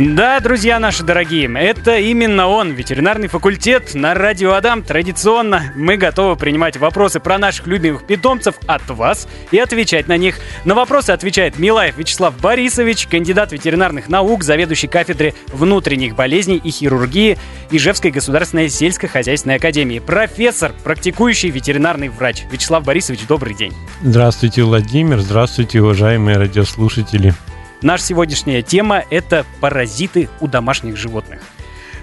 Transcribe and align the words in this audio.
Да, 0.00 0.40
друзья 0.40 0.80
наши 0.80 1.02
дорогие, 1.02 1.46
это 1.58 1.98
именно 1.98 2.48
он, 2.48 2.70
ветеринарный 2.70 3.28
факультет 3.28 3.92
на 3.92 4.14
радио 4.14 4.54
Адам. 4.54 4.82
Традиционно 4.82 5.74
мы 5.76 5.98
готовы 5.98 6.36
принимать 6.36 6.78
вопросы 6.78 7.20
про 7.20 7.36
наших 7.36 7.66
любимых 7.66 8.06
питомцев 8.06 8.54
от 8.66 8.88
вас 8.88 9.28
и 9.50 9.58
отвечать 9.58 10.08
на 10.08 10.16
них. 10.16 10.38
На 10.64 10.74
вопросы 10.74 11.10
отвечает 11.10 11.58
Милаев 11.58 11.98
Вячеслав 11.98 12.34
Борисович, 12.40 13.08
кандидат 13.08 13.52
ветеринарных 13.52 14.08
наук, 14.08 14.42
заведующий 14.42 14.86
кафедры 14.86 15.34
внутренних 15.48 16.14
болезней 16.14 16.56
и 16.56 16.70
хирургии 16.70 17.36
Ижевской 17.70 18.10
государственной 18.10 18.70
сельскохозяйственной 18.70 19.56
академии, 19.56 19.98
профессор, 19.98 20.72
практикующий 20.82 21.50
ветеринарный 21.50 22.08
врач. 22.08 22.44
Вячеслав 22.50 22.84
Борисович, 22.84 23.26
добрый 23.28 23.52
день. 23.52 23.74
Здравствуйте, 24.00 24.62
Владимир. 24.62 25.20
Здравствуйте, 25.20 25.82
уважаемые 25.82 26.38
радиослушатели. 26.38 27.34
Наша 27.82 28.04
сегодняшняя 28.04 28.60
тема– 28.60 29.04
это 29.10 29.46
паразиты 29.60 30.28
у 30.40 30.46
домашних 30.46 30.98
животных. 30.98 31.40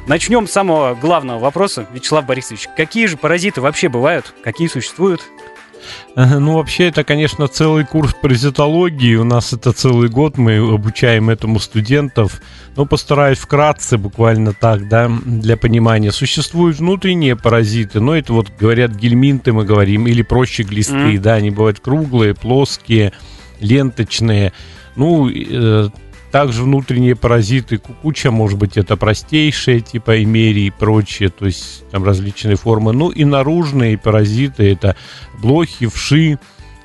Начнем 0.07 0.47
с 0.47 0.51
самого 0.51 0.95
главного 0.95 1.37
вопроса. 1.37 1.85
Вячеслав 1.93 2.25
Борисович, 2.25 2.67
какие 2.75 3.05
же 3.05 3.15
паразиты 3.15 3.61
вообще 3.61 3.87
бывают? 3.87 4.33
Какие 4.43 4.69
существуют? 4.69 5.21
Ну, 6.15 6.55
вообще, 6.55 6.87
это, 6.87 7.03
конечно, 7.03 7.47
целый 7.47 7.85
курс 7.85 8.15
паразитологии. 8.15 9.15
У 9.15 9.23
нас 9.23 9.53
это 9.53 9.71
целый 9.71 10.09
год, 10.09 10.37
мы 10.37 10.57
обучаем 10.57 11.29
этому 11.29 11.59
студентов. 11.59 12.41
Но 12.75 12.85
постараюсь 12.85 13.37
вкратце, 13.37 13.99
буквально 13.99 14.53
так, 14.53 14.87
да, 14.89 15.11
для 15.25 15.57
понимания. 15.57 16.11
Существуют 16.11 16.79
внутренние 16.79 17.35
паразиты, 17.35 17.99
но 17.99 18.17
это 18.17 18.33
вот, 18.33 18.47
говорят, 18.59 18.95
гельминты 18.95 19.53
мы 19.53 19.63
говорим, 19.63 20.07
или 20.07 20.23
проще 20.23 20.63
глисты, 20.63 21.15
mm. 21.15 21.19
да, 21.19 21.35
они 21.35 21.51
бывают 21.51 21.79
круглые, 21.79 22.33
плоские, 22.33 23.13
ленточные. 23.59 24.53
Ну, 24.97 25.29
э, 25.29 25.89
также 26.31 26.63
внутренние 26.63 27.15
паразиты, 27.15 27.77
куча, 27.77 28.31
может 28.31 28.59
быть, 28.59 28.77
это 28.77 28.97
простейшие, 28.97 29.79
типа 29.79 30.21
эмерии 30.21 30.65
и 30.65 30.71
прочее, 30.71 31.29
то 31.29 31.45
есть 31.45 31.89
там 31.89 32.03
различные 32.03 32.57
формы. 32.57 32.91
Ну 32.91 33.09
и 33.09 33.23
наружные 33.23 33.97
паразиты, 33.97 34.71
это 34.71 34.95
блохи, 35.39 35.87
вши, 35.87 36.37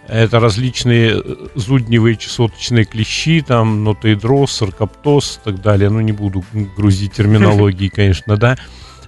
это 0.06 0.40
различные 0.40 1.20
э, 1.24 1.36
зудневые 1.54 2.16
чесоточные 2.16 2.84
клещи, 2.84 3.40
там 3.40 3.82
нотоидрос, 3.82 4.52
саркоптоз 4.52 5.40
и 5.42 5.44
так 5.50 5.62
далее. 5.62 5.90
Ну, 5.90 6.00
не 6.00 6.12
буду 6.12 6.44
грузить 6.76 7.12
терминологии, 7.12 7.88
конечно, 7.94 8.36
да. 8.36 8.56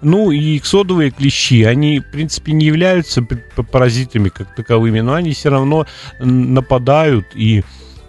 Ну 0.03 0.31
и 0.31 0.59
иксодовые 0.59 1.11
клещи, 1.11 1.63
они, 1.63 2.01
в 2.01 2.11
принципе, 2.11 2.53
не 2.53 2.67
являются 2.67 3.23
паразитами 3.23 4.29
как 4.29 4.55
таковыми, 4.55 5.01
но 5.01 5.15
они 5.15 5.33
все 5.33 5.49
равно 5.49 5.87
нападают 6.19 7.29
и 7.35 7.63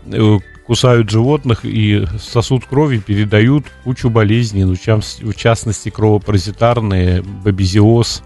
э, 0.08 0.40
кусают 0.68 1.10
животных 1.10 1.60
и 1.64 2.06
сосуд 2.20 2.66
крови 2.66 2.98
передают 2.98 3.66
кучу 3.84 4.10
болезней, 4.10 4.64
ну, 4.64 4.76
в 4.76 5.36
частности, 5.36 5.90
кровопаразитарные, 5.90 7.22
бабезиоз. 7.22 8.24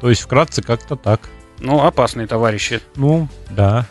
То 0.00 0.08
есть, 0.08 0.22
вкратце, 0.22 0.62
как-то 0.62 0.96
так. 0.96 1.28
Ну, 1.58 1.84
опасные 1.84 2.26
товарищи. 2.26 2.80
Ну, 2.96 3.28
да. 3.50 3.86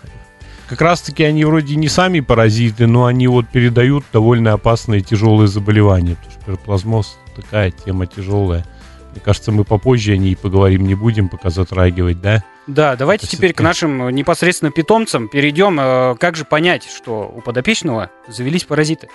Как 0.68 0.82
раз-таки 0.82 1.24
они 1.24 1.46
вроде 1.46 1.76
не 1.76 1.88
сами 1.90 2.20
паразиты, 2.20 2.88
но 2.88 3.06
они 3.06 3.28
вот 3.28 3.48
передают 3.50 4.06
довольно 4.14 4.54
опасные 4.54 5.02
тяжелые 5.02 5.48
заболевания. 5.48 6.16
Потому 6.16 6.32
что 6.32 6.46
пероплазмоз 6.46 7.18
такая 7.36 7.72
тема 7.72 8.08
тяжелая. 8.08 8.66
Мне 9.12 9.22
кажется, 9.22 9.52
мы 9.52 9.64
попозже 9.64 10.14
о 10.14 10.18
ней 10.18 10.36
поговорим, 10.36 10.86
не 10.86 10.96
будем 10.96 11.30
пока 11.30 11.50
затрагивать, 11.50 12.22
да? 12.22 12.44
Да, 12.68 12.96
давайте 12.96 13.26
Это 13.26 13.36
теперь 13.36 13.54
к 13.54 13.62
нашим 13.62 14.08
э, 14.08 14.12
непосредственно 14.12 14.72
питомцам 14.72 15.28
перейдем. 15.28 15.80
Э, 15.80 16.16
как 16.20 16.36
же 16.36 16.46
понять, 16.46 16.84
что 16.84 17.32
у 17.36 17.42
подопечного 17.42 18.12
завелись 18.28 18.64
паразиты? 18.64 19.10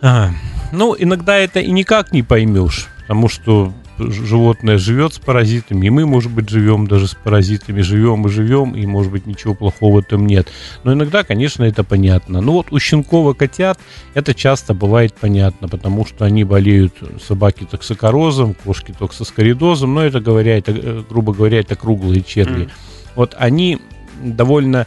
А, 0.00 0.30
ну, 0.72 0.94
иногда 0.96 1.36
это 1.36 1.60
и 1.60 1.70
никак 1.72 2.12
не 2.12 2.22
поймешь, 2.22 2.88
потому 3.00 3.28
что 3.28 3.72
животное 4.08 4.78
живет 4.78 5.14
с 5.14 5.18
паразитами, 5.18 5.86
и 5.86 5.90
мы, 5.90 6.06
может 6.06 6.32
быть, 6.32 6.48
живем 6.48 6.86
даже 6.86 7.06
с 7.06 7.14
паразитами, 7.14 7.80
живем 7.82 8.26
и 8.26 8.30
живем, 8.30 8.74
и, 8.74 8.86
может 8.86 9.12
быть, 9.12 9.26
ничего 9.26 9.54
плохого 9.54 10.02
там 10.02 10.26
нет. 10.26 10.48
Но 10.84 10.92
иногда, 10.92 11.22
конечно, 11.22 11.64
это 11.64 11.84
понятно. 11.84 12.40
Ну 12.40 12.52
вот 12.52 12.72
у 12.72 12.78
щенкова 12.78 13.34
котят 13.34 13.78
это 14.14 14.34
часто 14.34 14.74
бывает 14.74 15.14
понятно, 15.14 15.68
потому 15.68 16.06
что 16.06 16.24
они 16.24 16.44
болеют, 16.44 16.94
собаки 17.26 17.66
токсикорозом, 17.70 18.54
кошки 18.54 18.94
токсоскоридозом, 18.98 19.94
но 19.94 20.04
это, 20.04 20.20
говоря, 20.20 20.58
это, 20.58 20.72
э, 20.72 21.02
грубо 21.08 21.32
говоря, 21.32 21.60
это 21.60 21.76
круглые 21.76 22.22
черви. 22.22 22.64
Mm. 22.64 22.70
Вот 23.16 23.34
они 23.38 23.78
довольно 24.22 24.86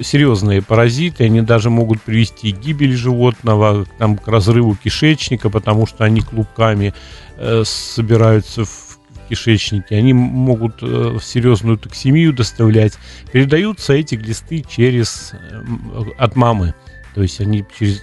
серьезные 0.00 0.62
паразиты, 0.62 1.24
они 1.24 1.40
даже 1.40 1.70
могут 1.70 2.00
привести 2.02 2.52
к 2.52 2.58
гибели 2.58 2.94
животного, 2.94 3.86
там, 3.98 4.16
к 4.16 4.26
разрыву 4.28 4.76
кишечника, 4.76 5.50
потому 5.50 5.86
что 5.86 6.04
они 6.04 6.20
клубками 6.20 6.94
э, 7.36 7.62
собираются 7.64 8.64
в 8.64 8.98
кишечнике, 9.28 9.96
они 9.96 10.12
могут 10.12 10.78
э, 10.82 11.18
серьезную 11.20 11.78
токсемию 11.78 12.32
доставлять. 12.32 12.94
Передаются 13.32 13.92
эти 13.92 14.14
глисты 14.14 14.64
через, 14.68 15.32
э, 15.32 15.62
от 16.16 16.36
мамы. 16.36 16.74
То 17.14 17.22
есть 17.22 17.40
они 17.40 17.64
через, 17.78 18.02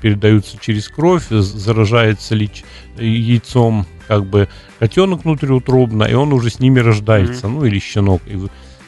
передаются 0.00 0.56
через 0.58 0.88
кровь, 0.88 1.28
заражается 1.28 2.34
ли 2.34 2.50
яйцом 2.96 3.86
как 4.08 4.24
бы 4.24 4.48
котенок 4.78 5.24
внутриутробно, 5.24 6.04
и 6.04 6.14
он 6.14 6.32
уже 6.32 6.48
с 6.48 6.60
ними 6.60 6.80
рождается, 6.80 7.46
mm-hmm. 7.46 7.50
ну 7.50 7.64
или 7.66 7.78
щенок. 7.78 8.22
И 8.26 8.38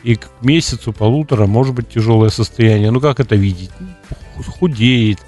и 0.06 0.14
к 0.14 0.28
месяцу, 0.40 0.92
полутора 0.92 1.46
может 1.46 1.74
быть 1.74 1.88
тяжелое 1.88 2.30
состояние. 2.30 2.92
Ну 2.92 3.00
как 3.00 3.18
это 3.18 3.34
видеть? 3.34 3.70
Худеет, 4.36 5.18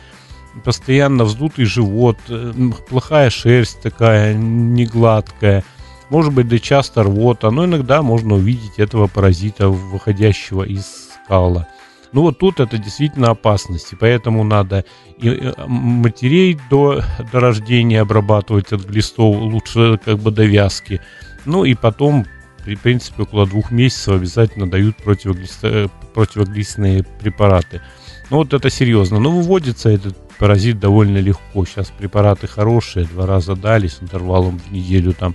постоянно 0.64 1.24
вздутый 1.24 1.64
живот, 1.64 2.16
э, 2.28 2.52
плохая 2.88 3.28
шерсть 3.30 3.80
такая, 3.82 4.34
негладкая. 4.34 5.64
Может 6.10 6.32
быть, 6.32 6.46
да 6.46 6.60
часто 6.60 7.02
рвота, 7.02 7.50
но 7.50 7.64
иногда 7.64 8.02
можно 8.02 8.34
увидеть 8.34 8.78
этого 8.78 9.08
паразита, 9.08 9.68
выходящего 9.68 10.62
из 10.62 10.86
скала. 11.24 11.66
Ну 12.12 12.22
вот 12.22 12.38
тут 12.38 12.60
это 12.60 12.78
действительно 12.78 13.30
опасность, 13.30 13.92
и 13.92 13.96
поэтому 13.96 14.44
надо 14.44 14.84
и 15.18 15.28
э, 15.28 15.54
матерей 15.66 16.56
до, 16.70 17.02
до 17.32 17.40
рождения 17.40 18.02
обрабатывать 18.02 18.72
от 18.72 18.84
глистов 18.84 19.36
лучше 19.40 19.98
как 20.04 20.20
бы 20.20 20.30
до 20.30 20.44
вязки. 20.44 21.00
Ну 21.46 21.64
и 21.64 21.74
потом 21.74 22.26
при 22.68 22.74
принципе 22.74 23.22
около 23.22 23.46
двух 23.46 23.70
месяцев 23.70 24.08
обязательно 24.08 24.68
дают 24.68 24.94
противоглисты, 24.98 25.88
противоглистные 26.12 27.02
препараты. 27.02 27.80
Ну 28.28 28.36
вот 28.36 28.52
это 28.52 28.68
серьезно. 28.68 29.18
Но 29.18 29.30
выводится 29.30 29.88
этот 29.88 30.18
паразит 30.36 30.78
довольно 30.78 31.16
легко. 31.16 31.64
Сейчас 31.64 31.90
препараты 31.96 32.46
хорошие, 32.46 33.06
два 33.06 33.24
раза 33.24 33.56
дали 33.56 33.88
с 33.88 34.02
интервалом 34.02 34.58
в 34.58 34.70
неделю 34.70 35.14
там, 35.14 35.34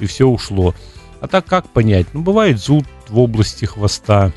и 0.00 0.06
все 0.06 0.26
ушло. 0.26 0.74
А 1.20 1.28
так 1.28 1.44
как 1.44 1.68
понять? 1.68 2.08
Ну, 2.14 2.22
бывает 2.22 2.58
зуд 2.58 2.84
в 3.08 3.16
области 3.16 3.64
хвоста. 3.64 4.32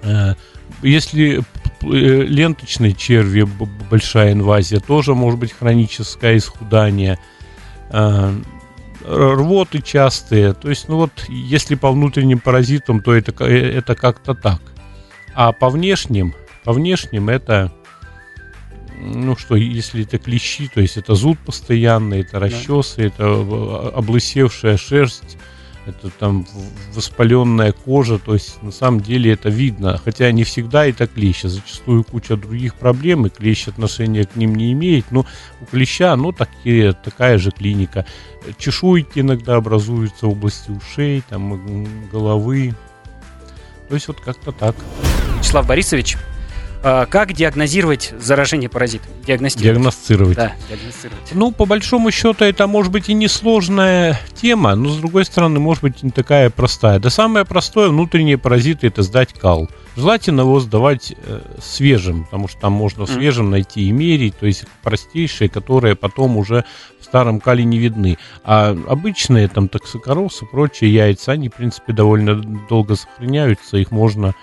Э, 0.00 0.36
если 0.80 1.40
э, 1.40 1.42
ленточные 1.82 2.94
черви, 2.94 3.46
большая 3.90 4.32
инвазия, 4.32 4.80
тоже 4.80 5.14
может 5.14 5.38
быть 5.38 5.52
хроническое 5.52 6.38
исхудание. 6.38 7.18
Э, 9.06 9.34
рвоты 9.34 9.82
частые. 9.82 10.54
То 10.54 10.70
есть, 10.70 10.88
ну 10.88 10.96
вот, 10.96 11.12
если 11.28 11.74
по 11.74 11.90
внутренним 11.92 12.38
паразитам, 12.38 13.02
то 13.02 13.14
это, 13.14 13.44
это 13.44 13.94
как-то 13.94 14.34
так. 14.34 14.60
А 15.34 15.52
по 15.52 15.68
внешним, 15.68 16.34
по 16.64 16.72
внешним 16.72 17.28
это, 17.28 17.70
ну 18.98 19.36
что, 19.36 19.56
если 19.56 20.04
это 20.04 20.18
клещи, 20.18 20.70
то 20.72 20.80
есть 20.80 20.96
это 20.96 21.14
зуд 21.14 21.38
постоянный, 21.40 22.20
это 22.20 22.40
расчесы, 22.40 23.08
это 23.08 23.26
облысевшая 23.94 24.78
шерсть, 24.78 25.36
это 25.86 26.10
там 26.10 26.46
воспаленная 26.94 27.72
кожа, 27.72 28.18
то 28.18 28.34
есть 28.34 28.62
на 28.62 28.70
самом 28.70 29.00
деле 29.00 29.32
это 29.32 29.48
видно, 29.48 30.00
хотя 30.02 30.30
не 30.32 30.44
всегда 30.44 30.86
это 30.86 31.06
клещ, 31.06 31.44
а 31.44 31.48
зачастую 31.48 32.04
куча 32.04 32.36
других 32.36 32.74
проблем, 32.74 33.26
и 33.26 33.30
клещ 33.30 33.68
отношения 33.68 34.24
к 34.24 34.36
ним 34.36 34.54
не 34.54 34.72
имеет, 34.72 35.10
но 35.10 35.26
у 35.60 35.64
клеща, 35.66 36.14
ну, 36.16 36.32
такие, 36.32 36.92
такая 36.92 37.38
же 37.38 37.50
клиника. 37.50 38.06
Чешуйки 38.58 39.20
иногда 39.20 39.56
образуются 39.56 40.26
в 40.26 40.30
области 40.30 40.70
ушей, 40.70 41.22
там, 41.28 41.86
головы, 42.10 42.74
то 43.88 43.94
есть 43.94 44.08
вот 44.08 44.20
как-то 44.20 44.52
так. 44.52 44.74
Вячеслав 45.38 45.66
Борисович, 45.66 46.16
как 46.84 47.32
диагнозировать 47.32 48.12
заражение 48.20 48.68
паразитом? 48.68 49.10
Диагностировать. 49.26 49.74
Диагностировать. 49.74 50.36
Да, 50.36 50.52
диагностировать. 50.68 51.32
Ну, 51.32 51.50
по 51.50 51.64
большому 51.64 52.10
счету, 52.10 52.44
это 52.44 52.66
может 52.66 52.92
быть 52.92 53.08
и 53.08 53.14
несложная 53.14 54.20
тема, 54.34 54.74
но, 54.74 54.90
с 54.90 54.96
другой 54.98 55.24
стороны, 55.24 55.58
может 55.60 55.82
быть 55.82 56.02
не 56.02 56.10
такая 56.10 56.50
простая. 56.50 56.98
Да 56.98 57.08
самое 57.08 57.46
простое, 57.46 57.88
внутренние 57.88 58.36
паразиты, 58.36 58.88
это 58.88 59.02
сдать 59.02 59.32
кал. 59.32 59.68
Желательно 59.96 60.42
его 60.42 60.60
сдавать 60.60 61.14
э, 61.16 61.40
свежим, 61.62 62.24
потому 62.24 62.48
что 62.48 62.60
там 62.60 62.72
можно 62.72 63.06
свежим 63.06 63.50
найти 63.50 63.88
и 63.88 63.92
мерить, 63.92 64.36
то 64.36 64.46
есть 64.46 64.64
простейшие, 64.82 65.48
которые 65.48 65.94
потом 65.94 66.36
уже 66.36 66.64
в 67.00 67.04
старом 67.04 67.40
кале 67.40 67.64
не 67.64 67.78
видны. 67.78 68.18
А 68.42 68.76
обычные 68.88 69.48
там 69.48 69.68
токсикороз 69.68 70.42
и 70.42 70.46
прочие 70.46 70.92
яйца, 70.92 71.32
они, 71.32 71.48
в 71.48 71.54
принципе, 71.54 71.92
довольно 71.92 72.34
долго 72.68 72.96
сохраняются, 72.96 73.76
их 73.76 73.90
можно 73.90 74.34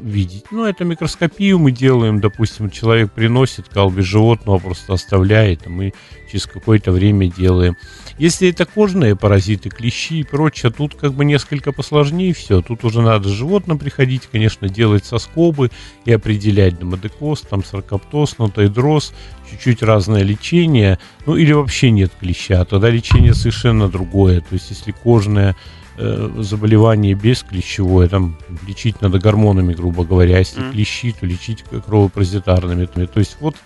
видеть. 0.00 0.44
Ну, 0.50 0.64
это 0.64 0.84
микроскопию 0.84 1.58
мы 1.58 1.70
делаем, 1.70 2.20
допустим, 2.20 2.70
человек 2.70 3.12
приносит 3.12 3.68
колбе 3.68 4.02
животного, 4.02 4.58
просто 4.58 4.94
оставляет, 4.94 5.66
а 5.66 5.70
мы 5.70 5.92
через 6.30 6.46
какое-то 6.46 6.92
время 6.92 7.30
делаем. 7.30 7.76
Если 8.18 8.48
это 8.48 8.64
кожные 8.64 9.16
паразиты, 9.16 9.68
клещи 9.68 10.20
и 10.20 10.24
прочее, 10.24 10.72
тут 10.72 10.94
как 10.94 11.12
бы 11.12 11.24
несколько 11.24 11.72
посложнее 11.72 12.32
все. 12.32 12.62
Тут 12.62 12.84
уже 12.84 13.02
надо 13.02 13.28
животным 13.28 13.78
приходить, 13.78 14.28
конечно, 14.30 14.68
делать 14.68 15.04
соскобы 15.04 15.70
и 16.04 16.12
определять 16.12 16.78
домодекоз, 16.78 17.42
там 17.42 17.62
саркоптоз, 17.64 18.38
нотоидроз, 18.38 19.12
чуть-чуть 19.50 19.82
разное 19.82 20.22
лечение, 20.22 20.98
ну 21.26 21.36
или 21.36 21.52
вообще 21.52 21.90
нет 21.90 22.12
клеща, 22.18 22.64
тогда 22.64 22.88
лечение 22.90 23.34
совершенно 23.34 23.88
другое. 23.88 24.40
То 24.40 24.54
есть 24.54 24.70
если 24.70 24.92
кожное 24.92 25.54
э, 25.98 26.30
заболевание 26.38 27.14
без 27.14 27.42
клещевое, 27.42 28.08
там 28.08 28.36
лечить 28.66 29.00
надо 29.00 29.18
гормонами, 29.18 29.74
грубо 29.74 30.04
говоря, 30.04 30.38
если 30.38 30.62
mm. 30.62 30.72
клещи, 30.72 31.12
то 31.12 31.26
лечить 31.26 31.64
кровопрозитарными. 31.64 32.86
То 33.06 33.18
есть 33.18 33.36
вот 33.40 33.56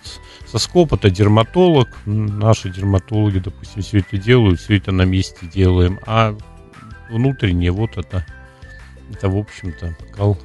соскоп 0.47 0.93
это 0.93 1.09
дерматолог, 1.09 1.87
наши 2.05 2.69
дерматологи, 2.69 3.39
допустим, 3.39 3.81
все 3.81 3.99
это 3.99 4.17
делают, 4.17 4.59
все 4.59 4.77
это 4.77 4.91
на 4.91 5.03
месте 5.03 5.45
делаем, 5.45 5.99
а 6.05 6.35
внутреннее 7.09 7.71
вот 7.71 7.97
это, 7.97 8.25
это 9.11 9.29
в 9.29 9.37
общем-то 9.37 9.95
кал. 10.15 10.37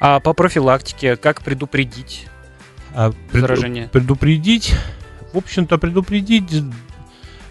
А 0.00 0.20
по 0.20 0.32
профилактике 0.32 1.16
как 1.16 1.42
предупредить 1.42 2.26
а, 2.94 3.12
заражение? 3.32 3.88
Предупредить, 3.88 4.74
в 5.32 5.38
общем-то 5.38 5.78
предупредить, 5.78 6.50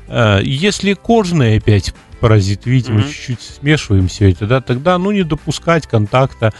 э, 0.07 0.39
если 0.44 0.94
кожный 0.94 1.57
опять 1.57 1.94
паразит, 2.21 2.65
видимо, 2.65 3.01
mm-hmm. 3.01 3.09
чуть-чуть 3.09 3.41
смешиваем 3.41 4.07
все 4.07 4.31
это, 4.31 4.47
да, 4.47 4.62
тогда, 4.62 4.97
ну, 4.97 5.12
не 5.12 5.23
допускать 5.23 5.88
контакта 5.88 6.53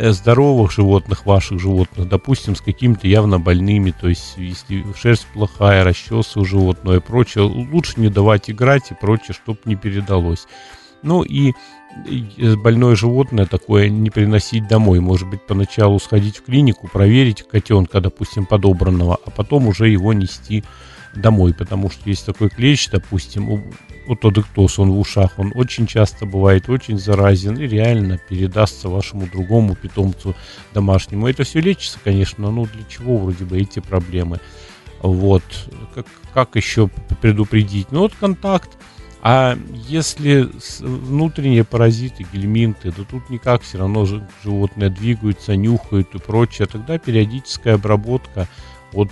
Э, 0.00 0.12
здоровых 0.12 0.70
животных, 0.70 1.26
ваших 1.26 1.58
животных, 1.58 2.08
допустим, 2.08 2.54
с 2.54 2.60
какими-то 2.60 3.08
явно 3.08 3.40
больными, 3.40 3.90
то 3.90 4.08
есть 4.08 4.34
если 4.36 4.84
шерсть 4.96 5.26
плохая, 5.34 5.82
расчесы 5.82 6.38
у 6.38 6.44
животного 6.44 6.96
и 6.96 7.00
прочее, 7.00 7.44
лучше 7.44 7.94
не 7.96 8.08
давать 8.08 8.48
играть 8.48 8.92
и 8.92 8.94
прочее, 8.94 9.34
чтобы 9.34 9.58
не 9.64 9.74
передалось. 9.74 10.46
Ну 11.02 11.22
и 11.22 11.52
больное 12.62 12.94
животное 12.94 13.46
такое 13.46 13.88
не 13.88 14.10
приносить 14.10 14.68
домой. 14.68 15.00
Может 15.00 15.28
быть, 15.28 15.44
поначалу 15.44 15.98
сходить 15.98 16.36
в 16.36 16.44
клинику, 16.44 16.86
проверить 16.86 17.42
котенка, 17.42 18.00
допустим, 18.00 18.46
подобранного, 18.46 19.18
а 19.24 19.30
потом 19.30 19.66
уже 19.66 19.88
его 19.88 20.12
нести 20.12 20.62
домой, 21.14 21.54
потому 21.54 21.90
что 21.90 22.08
есть 22.08 22.26
такой 22.26 22.48
клещ, 22.48 22.88
допустим, 22.90 23.64
отодектоз, 24.08 24.78
он 24.78 24.90
в 24.90 24.98
ушах, 24.98 25.38
он 25.38 25.52
очень 25.54 25.86
часто 25.86 26.26
бывает 26.26 26.68
очень 26.68 26.98
заразен 26.98 27.56
и 27.56 27.66
реально 27.66 28.18
передастся 28.18 28.88
вашему 28.88 29.26
другому 29.26 29.74
питомцу 29.74 30.34
домашнему. 30.72 31.28
Это 31.28 31.44
все 31.44 31.60
лечится, 31.60 31.98
конечно, 32.02 32.50
но 32.50 32.66
для 32.66 32.84
чего 32.84 33.18
вроде 33.18 33.44
бы 33.44 33.58
эти 33.58 33.80
проблемы? 33.80 34.40
Вот, 35.00 35.44
как, 35.94 36.06
как 36.34 36.56
еще 36.56 36.88
предупредить? 37.20 37.92
Ну 37.92 38.00
вот 38.00 38.14
контакт, 38.14 38.70
а 39.20 39.58
если 39.72 40.48
внутренние 40.80 41.64
паразиты, 41.64 42.26
гельминты, 42.32 42.92
то 42.92 43.04
тут 43.04 43.30
никак 43.30 43.62
все 43.62 43.78
равно 43.78 44.06
животные 44.44 44.90
двигаются, 44.90 45.56
нюхают 45.56 46.14
и 46.14 46.18
прочее, 46.18 46.66
тогда 46.66 46.98
периодическая 46.98 47.74
обработка 47.74 48.48
от, 48.92 49.10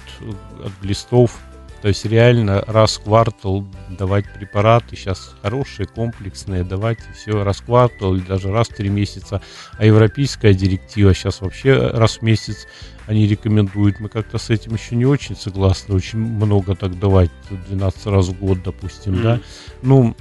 от 0.64 0.72
глистов 0.80 1.38
то 1.86 1.90
есть 1.90 2.04
реально 2.04 2.64
раз 2.66 2.96
в 2.96 3.04
квартал 3.04 3.64
давать 3.88 4.24
препараты, 4.34 4.96
сейчас 4.96 5.36
хорошие, 5.40 5.86
комплексные, 5.86 6.64
давать 6.64 6.98
все 7.14 7.44
раз 7.44 7.58
в 7.58 7.66
квартал 7.66 8.16
или 8.16 8.24
даже 8.24 8.50
раз 8.50 8.70
в 8.70 8.74
три 8.74 8.88
месяца. 8.88 9.40
А 9.78 9.84
европейская 9.84 10.52
директива 10.52 11.14
сейчас 11.14 11.40
вообще 11.40 11.76
раз 11.76 12.16
в 12.16 12.22
месяц 12.22 12.66
они 13.06 13.28
рекомендуют. 13.28 14.00
Мы 14.00 14.08
как-то 14.08 14.36
с 14.36 14.50
этим 14.50 14.74
еще 14.74 14.96
не 14.96 15.06
очень 15.06 15.36
согласны, 15.36 15.94
очень 15.94 16.18
много 16.18 16.74
так 16.74 16.98
давать, 16.98 17.30
12 17.68 18.06
раз 18.06 18.26
в 18.30 18.40
год, 18.40 18.64
допустим, 18.64 19.14
mm. 19.14 19.22
да. 19.22 19.40
Ну, 19.82 20.16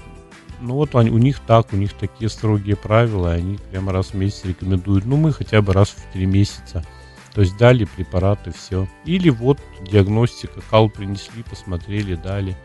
ну 0.62 0.76
вот 0.76 0.94
они, 0.94 1.10
у 1.10 1.18
них 1.18 1.40
так, 1.48 1.74
у 1.74 1.78
них 1.78 1.94
такие 1.94 2.30
строгие 2.30 2.76
правила, 2.76 3.32
они 3.32 3.58
прямо 3.72 3.92
раз 3.92 4.10
в 4.10 4.14
месяц 4.14 4.46
рекомендуют. 4.46 5.06
Ну, 5.06 5.18
мы 5.18 5.34
хотя 5.34 5.64
бы 5.64 5.74
раз 5.74 5.90
в 5.90 6.14
три 6.14 6.28
месяца. 6.28 6.86
То 7.36 7.42
есть 7.42 7.58
дали 7.58 7.84
препараты, 7.84 8.52
все. 8.52 8.88
Или 9.04 9.30
вот 9.30 9.60
диагностика, 9.82 10.62
кал 10.70 10.90
принесли, 10.90 11.44
посмотрели, 11.44 12.16
дали. 12.16 12.56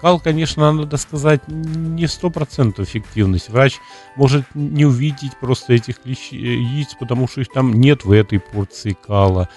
Кал, 0.00 0.20
конечно, 0.20 0.72
надо 0.72 0.96
сказать, 0.98 1.42
не 1.48 2.06
сто 2.06 2.30
процентов 2.30 2.88
эффективность. 2.88 3.48
Врач 3.48 3.78
может 4.16 4.44
не 4.54 4.86
увидеть 4.86 5.36
просто 5.40 5.74
этих 5.74 5.96
э, 6.04 6.10
яиц, 6.10 6.94
потому 6.98 7.26
что 7.26 7.40
их 7.40 7.48
там 7.48 7.72
нет 7.72 8.04
в 8.04 8.12
этой 8.12 8.38
порции 8.38 8.96
кала. 9.04 9.48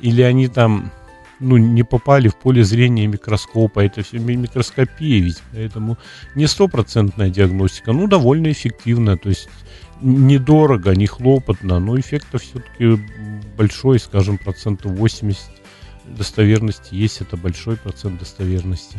Или 0.00 0.20
они 0.20 0.46
там 0.48 0.92
ну, 1.40 1.56
не 1.56 1.82
попали 1.82 2.28
в 2.28 2.36
поле 2.36 2.62
зрения 2.62 3.06
микроскопа. 3.06 3.80
Это 3.80 4.02
все 4.02 4.18
микроскопия 4.18 5.22
ведь. 5.22 5.42
Поэтому 5.52 5.96
не 6.34 6.46
стопроцентная 6.46 7.30
диагностика, 7.30 7.92
ну, 7.92 8.06
довольно 8.08 8.52
эффективная. 8.52 9.16
То 9.16 9.30
есть 9.30 9.48
недорого, 10.00 10.94
не 10.94 11.06
хлопотно, 11.06 11.78
но 11.78 11.98
эффекта 11.98 12.38
все-таки 12.38 13.00
большой, 13.56 13.98
скажем, 13.98 14.38
процентов 14.38 14.92
80 14.92 15.42
достоверности 16.06 16.94
есть, 16.94 17.20
это 17.20 17.36
большой 17.36 17.76
процент 17.76 18.18
достоверности. 18.18 18.98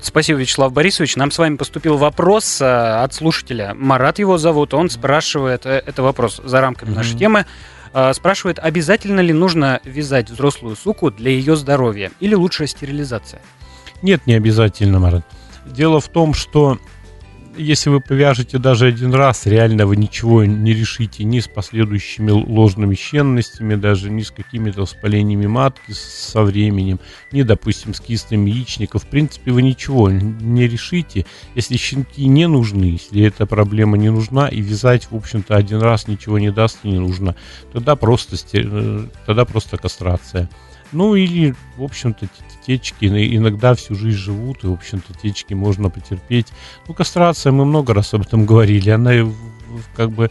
Спасибо, 0.00 0.40
Вячеслав 0.40 0.72
Борисович. 0.72 1.16
Нам 1.16 1.30
с 1.30 1.38
вами 1.38 1.56
поступил 1.56 1.96
вопрос 1.96 2.60
э, 2.60 2.64
от 2.64 3.14
слушателя. 3.14 3.74
Марат 3.74 4.18
его 4.18 4.38
зовут. 4.38 4.74
Он 4.74 4.90
спрашивает, 4.90 5.66
э, 5.66 5.82
это 5.86 6.02
вопрос 6.02 6.40
за 6.42 6.60
рамками 6.60 6.90
mm-hmm. 6.90 6.94
нашей 6.94 7.16
темы, 7.16 7.46
э, 7.92 8.12
спрашивает, 8.12 8.58
обязательно 8.58 9.20
ли 9.20 9.32
нужно 9.32 9.80
вязать 9.84 10.30
взрослую 10.30 10.74
суку 10.74 11.10
для 11.10 11.30
ее 11.30 11.54
здоровья 11.54 12.10
или 12.18 12.34
лучшая 12.34 12.66
стерилизация? 12.66 13.40
Нет, 14.02 14.26
не 14.26 14.34
обязательно, 14.34 14.98
Марат. 14.98 15.24
Дело 15.64 16.00
в 16.00 16.08
том, 16.08 16.34
что 16.34 16.78
если 17.56 17.90
вы 17.90 18.00
повяжете 18.00 18.58
даже 18.58 18.86
один 18.86 19.14
раз, 19.14 19.46
реально 19.46 19.86
вы 19.86 19.96
ничего 19.96 20.44
не 20.44 20.72
решите 20.72 21.24
ни 21.24 21.40
с 21.40 21.48
последующими 21.48 22.30
ложными 22.30 22.94
щенностями, 22.94 23.74
даже 23.74 24.10
ни 24.10 24.22
с 24.22 24.30
какими-то 24.30 24.82
воспалениями 24.82 25.46
матки 25.46 25.92
со 25.92 26.42
временем, 26.42 27.00
ни, 27.32 27.42
допустим, 27.42 27.94
с 27.94 28.00
кистом 28.00 28.46
яичника. 28.46 28.98
В 28.98 29.06
принципе, 29.06 29.52
вы 29.52 29.62
ничего 29.62 30.10
не 30.10 30.66
решите, 30.66 31.26
если 31.54 31.76
щенки 31.76 32.26
не 32.26 32.48
нужны, 32.48 32.84
если 32.84 33.22
эта 33.22 33.46
проблема 33.46 33.96
не 33.96 34.10
нужна, 34.10 34.48
и 34.48 34.60
вязать, 34.60 35.08
в 35.10 35.16
общем-то, 35.16 35.56
один 35.56 35.80
раз 35.80 36.08
ничего 36.08 36.38
не 36.38 36.50
даст 36.50 36.78
и 36.82 36.88
не 36.88 36.98
нужно, 36.98 37.36
тогда 37.72 37.96
просто, 37.96 38.36
э, 38.52 39.06
тогда 39.26 39.44
просто 39.44 39.76
кастрация. 39.76 40.48
Ну 40.94 41.16
или, 41.16 41.54
в 41.76 41.82
общем-то, 41.82 42.28
течки 42.64 43.04
иногда 43.04 43.74
всю 43.74 43.94
жизнь 43.94 44.18
живут, 44.18 44.64
и, 44.64 44.68
в 44.68 44.72
общем-то, 44.72 45.12
течки 45.14 45.52
можно 45.52 45.90
потерпеть. 45.90 46.46
Ну, 46.86 46.94
кастрация, 46.94 47.52
мы 47.52 47.64
много 47.64 47.92
раз 47.92 48.14
об 48.14 48.22
этом 48.22 48.46
говорили, 48.46 48.90
она 48.90 49.12
как 49.96 50.10
бы... 50.10 50.30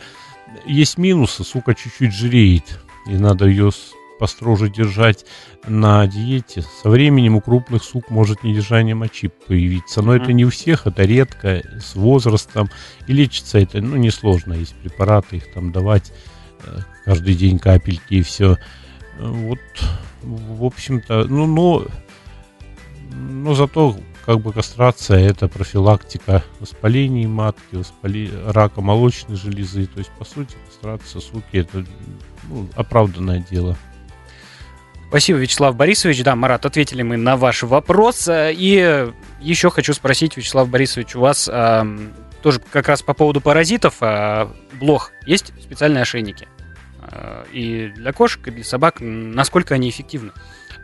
Есть 0.65 0.97
минусы, 0.97 1.43
сука 1.43 1.75
чуть-чуть 1.75 2.13
жиреет, 2.13 2.79
и 3.07 3.17
надо 3.17 3.45
ее 3.45 3.71
построже 4.19 4.69
держать 4.69 5.25
на 5.67 6.07
диете. 6.07 6.63
Со 6.81 6.89
временем 6.89 7.35
у 7.35 7.41
крупных 7.41 7.83
сук 7.83 8.09
может 8.09 8.43
недержание 8.43 8.95
мочи 8.95 9.29
появиться, 9.47 10.01
но 10.01 10.15
это 10.15 10.31
не 10.31 10.45
у 10.45 10.49
всех, 10.49 10.87
это 10.87 11.03
редко, 11.03 11.61
с 11.81 11.95
возрастом. 11.95 12.69
И 13.07 13.11
лечится 13.13 13.59
это, 13.59 13.81
ну, 13.81 13.97
несложно, 13.97 14.53
есть 14.53 14.75
препараты, 14.75 15.37
их 15.37 15.51
там 15.51 15.73
давать 15.73 16.13
э, 16.63 16.79
каждый 17.03 17.35
день 17.35 17.59
капельки 17.59 18.13
и 18.13 18.21
все. 18.21 18.57
Вот 19.19 19.59
в 20.23 20.63
общем-то, 20.65 21.25
ну, 21.25 21.45
но, 21.45 21.85
но 23.11 23.53
зато 23.53 23.97
как 24.25 24.39
бы 24.39 24.53
кастрация 24.53 25.19
это 25.19 25.47
профилактика 25.47 26.43
воспалений 26.59 27.27
матки, 27.27 27.75
воспали... 27.75 28.31
рака 28.47 28.81
молочной 28.81 29.37
железы. 29.37 29.85
То 29.87 29.99
есть, 29.99 30.11
по 30.11 30.25
сути, 30.25 30.55
кастрация 30.67 31.21
суки 31.21 31.57
это 31.57 31.85
ну, 32.49 32.69
оправданное 32.75 33.45
дело. 33.49 33.77
Спасибо, 35.09 35.39
Вячеслав 35.39 35.75
Борисович. 35.75 36.23
Да, 36.23 36.35
Марат, 36.35 36.65
ответили 36.65 37.03
мы 37.03 37.17
на 37.17 37.37
ваш 37.37 37.63
вопрос. 37.63 38.27
И 38.31 39.11
еще 39.41 39.69
хочу 39.69 39.93
спросить, 39.93 40.37
Вячеслав 40.37 40.69
Борисович, 40.69 41.15
у 41.15 41.19
вас 41.19 41.49
э, 41.51 41.83
тоже 42.41 42.59
как 42.71 42.87
раз 42.87 43.03
по 43.03 43.13
поводу 43.13 43.39
паразитов, 43.39 43.97
э, 44.01 44.47
блох, 44.79 45.11
есть 45.27 45.53
специальные 45.61 46.01
ошейники? 46.01 46.47
Э, 47.13 47.45
и 47.51 47.87
для 47.89 48.11
кошек, 48.11 48.47
и 48.47 48.51
для 48.51 48.63
собак, 48.63 48.95
насколько 48.99 49.75
они 49.75 49.89
эффективны? 49.89 50.31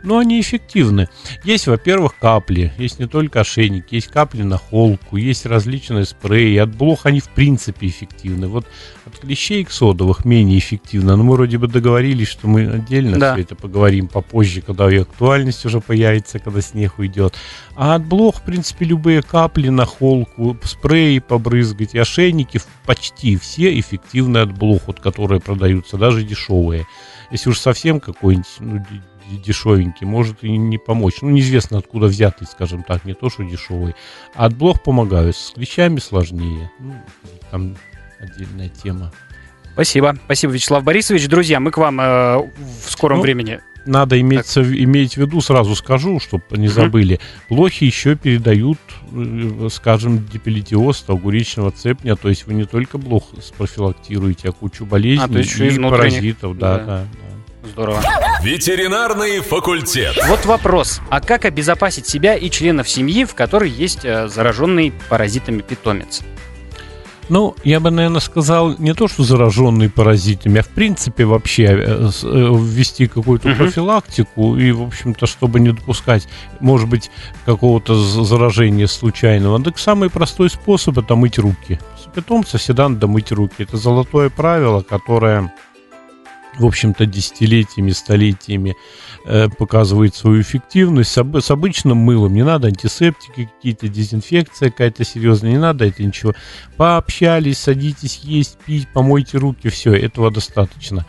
Но 0.02 0.18
они 0.18 0.40
эффективны. 0.40 1.08
Есть, 1.44 1.66
во-первых, 1.66 2.18
капли, 2.18 2.72
есть 2.78 2.98
не 2.98 3.06
только 3.06 3.40
ошейник, 3.40 3.86
есть 3.90 4.08
капли 4.08 4.42
на 4.42 4.56
холку, 4.56 5.16
есть 5.16 5.46
различные 5.46 6.04
спреи. 6.04 6.56
От 6.56 6.74
блох 6.74 7.06
они 7.06 7.20
в 7.20 7.28
принципе 7.28 7.88
эффективны. 7.88 8.48
Вот 8.48 8.66
от 9.06 9.18
клещей 9.18 9.64
к 9.64 9.70
содовых 9.70 10.24
менее 10.24 10.58
эффективно, 10.58 11.16
но 11.16 11.24
мы 11.24 11.34
вроде 11.34 11.58
бы 11.58 11.68
договорились, 11.68 12.28
что 12.28 12.48
мы 12.48 12.66
отдельно 12.66 13.18
да. 13.18 13.34
все 13.34 13.42
это 13.42 13.54
поговорим 13.54 14.08
попозже, 14.08 14.62
когда 14.62 14.90
и 14.90 14.98
актуальность 14.98 15.64
уже 15.66 15.80
появится, 15.80 16.38
когда 16.38 16.60
снег 16.60 16.98
уйдет. 16.98 17.34
А 17.76 17.94
от 17.94 18.04
блох, 18.04 18.36
в 18.36 18.42
принципе, 18.42 18.84
любые 18.84 19.22
капли 19.22 19.68
на 19.68 19.86
холку, 19.86 20.56
спреи 20.64 21.18
побрызгать 21.18 21.94
и 21.94 21.98
ошейники 21.98 22.60
почти 22.86 23.36
все 23.36 23.78
эффективны 23.78 24.38
от 24.38 24.56
блох, 24.56 24.82
вот, 24.86 25.00
которые 25.00 25.40
продаются, 25.40 25.96
даже 25.96 26.22
дешевые. 26.22 26.86
Если 27.30 27.48
уж 27.48 27.58
совсем 27.58 28.00
какой-нибудь 28.00 28.48
ну, 28.58 28.84
дешевенький, 29.36 30.06
может 30.06 30.42
и 30.44 30.56
не 30.56 30.78
помочь. 30.78 31.22
Ну, 31.22 31.30
неизвестно 31.30 31.78
откуда 31.78 32.06
взятый, 32.06 32.46
скажем 32.46 32.82
так, 32.82 33.04
не 33.04 33.14
то, 33.14 33.30
что 33.30 33.44
дешевый. 33.44 33.94
А 34.34 34.46
от 34.46 34.56
блох 34.56 34.82
помогают. 34.82 35.36
С 35.36 35.52
клещами 35.52 35.98
сложнее. 35.98 36.70
Ну, 36.78 36.94
там 37.50 37.76
отдельная 38.20 38.68
тема. 38.68 39.12
Спасибо. 39.72 40.16
Спасибо, 40.24 40.52
Вячеслав 40.52 40.84
Борисович. 40.84 41.28
Друзья, 41.28 41.60
мы 41.60 41.70
к 41.70 41.78
вам 41.78 42.00
э, 42.00 42.38
в 42.38 42.90
скором 42.90 43.18
ну, 43.18 43.22
времени 43.22 43.60
надо 43.86 44.20
иметь, 44.20 44.56
иметь 44.56 45.14
в 45.14 45.16
виду, 45.18 45.40
сразу 45.40 45.74
скажу, 45.74 46.20
чтобы 46.20 46.44
не 46.52 46.68
забыли, 46.68 47.20
блохи 47.48 47.84
еще 47.84 48.16
передают, 48.16 48.78
э, 49.12 49.68
скажем, 49.70 50.26
депилитиоз, 50.26 51.04
огуречного 51.08 51.70
цепня, 51.70 52.16
то 52.16 52.28
есть 52.28 52.46
вы 52.46 52.54
не 52.54 52.64
только 52.64 52.98
блох 52.98 53.30
спрофилактируете, 53.42 54.50
а 54.50 54.52
кучу 54.52 54.84
болезней 54.84 55.40
а, 55.60 55.64
и, 55.64 55.76
и 55.76 55.78
паразитов. 55.78 56.58
Да, 56.58 56.78
да, 56.78 56.84
да. 56.84 57.06
Здорово. 57.72 58.02
Ветеринарный 58.42 59.40
факультет. 59.40 60.18
Вот 60.26 60.44
вопрос. 60.46 61.00
А 61.10 61.20
как 61.20 61.44
обезопасить 61.44 62.06
себя 62.06 62.34
и 62.34 62.50
членов 62.50 62.88
семьи, 62.88 63.24
в 63.24 63.34
которой 63.34 63.70
есть 63.70 64.04
э, 64.04 64.28
зараженный 64.28 64.92
паразитами 65.08 65.62
питомец? 65.62 66.22
Ну, 67.28 67.54
я 67.62 67.78
бы, 67.78 67.92
наверное, 67.92 68.20
сказал 68.20 68.74
не 68.78 68.92
то, 68.92 69.06
что 69.06 69.22
зараженный 69.22 69.88
паразитами, 69.88 70.58
а 70.58 70.62
в 70.64 70.68
принципе 70.68 71.24
вообще 71.24 71.64
э, 71.64 72.10
э, 72.10 72.10
ввести 72.24 73.06
какую-то 73.06 73.50
uh-huh. 73.50 73.56
профилактику 73.56 74.56
и, 74.56 74.72
в 74.72 74.82
общем-то, 74.82 75.26
чтобы 75.26 75.60
не 75.60 75.70
допускать, 75.70 76.26
может 76.58 76.88
быть, 76.88 77.08
какого-то 77.46 77.94
заражения 77.94 78.88
случайного. 78.88 79.62
Так 79.62 79.78
самый 79.78 80.10
простой 80.10 80.50
способ 80.50 80.98
это 80.98 81.14
мыть 81.14 81.38
руки. 81.38 81.78
С 82.02 82.12
питомца 82.12 82.58
всегда 82.58 82.88
надо 82.88 83.06
мыть 83.06 83.30
руки. 83.30 83.62
Это 83.62 83.76
золотое 83.76 84.28
правило, 84.28 84.82
которое 84.82 85.52
в 86.58 86.66
общем-то, 86.66 87.06
десятилетиями, 87.06 87.90
столетиями 87.90 88.76
э, 89.24 89.48
показывает 89.48 90.14
свою 90.14 90.42
эффективность. 90.42 91.10
С, 91.10 91.40
с 91.40 91.50
обычным 91.50 91.98
мылом 91.98 92.34
не 92.34 92.44
надо 92.44 92.68
антисептики 92.68 93.50
какие-то, 93.54 93.88
дезинфекция 93.88 94.70
какая-то 94.70 95.04
серьезная, 95.04 95.52
не 95.52 95.58
надо 95.58 95.86
это 95.86 96.02
ничего. 96.02 96.34
Пообщались, 96.76 97.58
садитесь 97.58 98.20
есть, 98.22 98.58
пить, 98.66 98.88
помойте 98.92 99.38
руки, 99.38 99.68
все, 99.68 99.94
этого 99.94 100.30
достаточно 100.30 101.06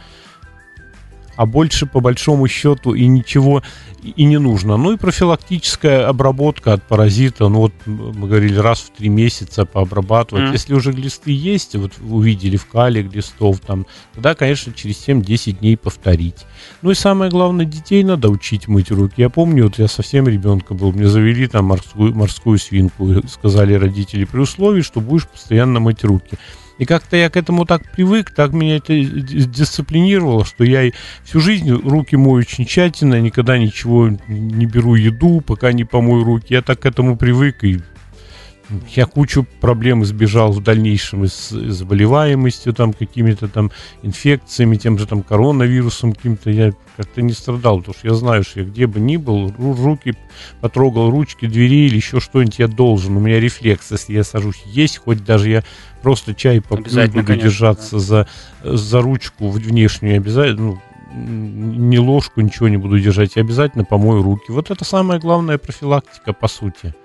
а 1.35 1.45
больше 1.45 1.85
по 1.85 1.99
большому 1.99 2.47
счету 2.47 2.93
и 2.93 3.05
ничего 3.07 3.63
и 4.03 4.23
не 4.23 4.37
нужно. 4.37 4.77
Ну 4.77 4.93
и 4.93 4.97
профилактическая 4.97 6.07
обработка 6.07 6.73
от 6.73 6.87
паразита, 6.87 7.47
ну 7.49 7.59
вот 7.59 7.73
мы 7.85 8.27
говорили, 8.27 8.57
раз 8.57 8.79
в 8.79 8.89
три 8.97 9.09
месяца 9.09 9.65
пообрабатывать. 9.65 10.45
Mm. 10.45 10.51
Если 10.53 10.73
уже 10.73 10.91
глисты 10.91 11.31
есть, 11.31 11.75
вот 11.75 11.93
увидели 12.01 12.57
в 12.57 12.65
кале 12.67 13.03
глистов 13.03 13.59
там, 13.59 13.85
тогда, 14.13 14.35
конечно, 14.35 14.73
через 14.73 15.07
7-10 15.07 15.59
дней 15.59 15.77
повторить. 15.77 16.45
Ну 16.81 16.91
и 16.91 16.95
самое 16.95 17.29
главное, 17.29 17.65
детей 17.65 18.03
надо 18.03 18.29
учить 18.29 18.67
мыть 18.67 18.91
руки. 18.91 19.15
Я 19.17 19.29
помню, 19.29 19.65
вот 19.65 19.77
я 19.77 19.87
совсем 19.87 20.27
ребенка 20.27 20.73
был, 20.73 20.91
мне 20.91 21.07
завели 21.07 21.47
там 21.47 21.65
морскую, 21.65 22.15
морскую 22.15 22.57
свинку, 22.57 23.27
сказали 23.27 23.73
родители, 23.73 24.25
при 24.25 24.39
условии, 24.39 24.81
что 24.81 24.99
будешь 24.99 25.27
постоянно 25.27 25.79
мыть 25.79 26.03
руки. 26.03 26.37
И 26.81 26.85
как-то 26.85 27.15
я 27.15 27.29
к 27.29 27.37
этому 27.37 27.67
так 27.67 27.83
привык, 27.91 28.31
так 28.31 28.53
меня 28.53 28.77
это 28.77 28.99
дисциплинировало, 28.99 30.45
что 30.45 30.63
я 30.63 30.89
всю 31.23 31.39
жизнь 31.39 31.69
руки 31.71 32.15
мою 32.15 32.37
очень 32.37 32.65
тщательно, 32.65 33.21
никогда 33.21 33.59
ничего 33.59 34.09
не 34.27 34.65
беру 34.65 34.95
еду, 34.95 35.41
пока 35.41 35.73
не 35.73 35.83
помою 35.83 36.23
руки. 36.23 36.55
Я 36.55 36.63
так 36.63 36.79
к 36.79 36.87
этому 36.87 37.17
привык 37.17 37.63
и 37.63 37.81
я 38.95 39.05
кучу 39.05 39.45
проблем 39.59 40.03
избежал 40.03 40.51
в 40.51 40.61
дальнейшем 40.61 41.25
с 41.25 41.49
заболеваемостью, 41.49 42.73
там, 42.73 42.93
какими-то 42.93 43.47
там 43.47 43.71
инфекциями, 44.01 44.75
тем 44.75 44.97
же 44.97 45.07
там 45.07 45.23
коронавирусом 45.23 46.13
каким-то. 46.13 46.49
Я 46.49 46.73
как-то 46.97 47.21
не 47.21 47.33
страдал, 47.33 47.79
потому 47.79 47.95
что 47.95 48.07
я 48.07 48.13
знаю, 48.13 48.43
что 48.43 48.61
я 48.61 48.65
где 48.65 48.87
бы 48.87 48.99
ни 48.99 49.17
был, 49.17 49.53
руки 49.57 50.15
потрогал, 50.61 51.09
ручки, 51.09 51.45
двери 51.45 51.87
или 51.87 51.95
еще 51.95 52.19
что-нибудь 52.19 52.59
я 52.59 52.67
должен. 52.67 53.17
У 53.17 53.19
меня 53.19 53.39
рефлекс, 53.39 53.91
если 53.91 54.13
я 54.13 54.23
сажусь 54.23 54.61
есть, 54.65 54.97
хоть 54.97 55.23
даже 55.23 55.49
я 55.49 55.63
просто 56.01 56.33
чай 56.33 56.61
попью, 56.61 57.07
буду 57.07 57.25
конечно, 57.25 57.35
держаться 57.35 57.95
да. 57.95 57.99
за, 57.99 58.27
за 58.63 59.01
ручку 59.01 59.49
внешнюю 59.49 60.17
обязательно, 60.17 60.61
ну, 60.61 60.81
ни 61.13 61.97
ложку, 61.97 62.41
ничего 62.41 62.69
не 62.69 62.77
буду 62.77 62.99
держать, 62.99 63.35
я 63.35 63.41
обязательно 63.41 63.83
помою 63.83 64.23
руки. 64.23 64.51
Вот 64.51 64.71
это 64.71 64.85
самая 64.85 65.19
главная 65.19 65.57
профилактика, 65.57 66.33
по 66.33 66.47
сути. 66.47 66.95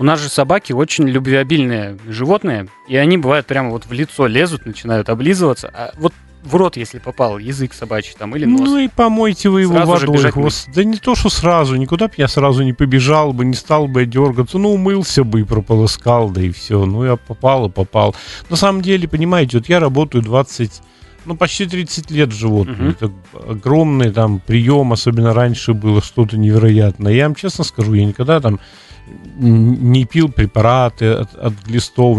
У 0.00 0.02
нас 0.02 0.18
же 0.18 0.30
собаки 0.30 0.72
очень 0.72 1.06
любвеобильные 1.06 1.98
животные, 2.08 2.68
и 2.88 2.96
они 2.96 3.18
бывают 3.18 3.44
прямо 3.44 3.68
вот 3.68 3.84
в 3.84 3.92
лицо 3.92 4.26
лезут, 4.26 4.64
начинают 4.64 5.10
облизываться. 5.10 5.70
А 5.74 5.92
вот 5.98 6.14
в 6.42 6.54
рот, 6.54 6.78
если 6.78 6.98
попал, 6.98 7.36
язык 7.36 7.74
собачий 7.74 8.14
там 8.18 8.34
или 8.34 8.46
нос. 8.46 8.62
Ну 8.62 8.78
и 8.78 8.88
помойте 8.88 9.50
вы 9.50 9.60
его 9.60 9.74
сразу 9.74 10.10
водой. 10.10 10.30
Хвост. 10.30 10.70
Да 10.74 10.84
не 10.84 10.96
то, 10.96 11.14
что 11.14 11.28
сразу, 11.28 11.76
никуда 11.76 12.08
бы 12.08 12.14
я 12.16 12.28
сразу 12.28 12.62
не 12.62 12.72
побежал 12.72 13.34
бы, 13.34 13.44
не 13.44 13.52
стал 13.52 13.88
бы 13.88 14.06
дергаться. 14.06 14.56
Ну, 14.56 14.72
умылся 14.72 15.22
бы 15.22 15.42
и 15.42 15.44
прополоскал, 15.44 16.30
да 16.30 16.40
и 16.40 16.50
все. 16.50 16.86
Ну, 16.86 17.04
я 17.04 17.16
попал 17.16 17.66
и 17.66 17.70
попал. 17.70 18.16
На 18.48 18.56
самом 18.56 18.80
деле, 18.80 19.06
понимаете, 19.06 19.58
вот 19.58 19.68
я 19.68 19.80
работаю 19.80 20.24
20 20.24 20.80
ну, 21.26 21.36
почти 21.36 21.66
30 21.66 22.10
лет 22.10 22.32
животные. 22.32 22.92
Uh-huh. 22.92 22.92
Это 22.92 23.12
огромный 23.46 24.10
там 24.10 24.40
прием, 24.40 24.94
особенно 24.94 25.34
раньше 25.34 25.74
было 25.74 26.00
что-то 26.00 26.38
невероятное. 26.38 27.12
Я 27.12 27.24
вам 27.24 27.34
честно 27.34 27.64
скажу, 27.64 27.92
я 27.92 28.06
никогда 28.06 28.40
там 28.40 28.58
не 29.38 30.04
пил 30.04 30.30
препараты 30.30 31.12
от, 31.12 31.34
от 31.34 31.54
глистов, 31.64 32.18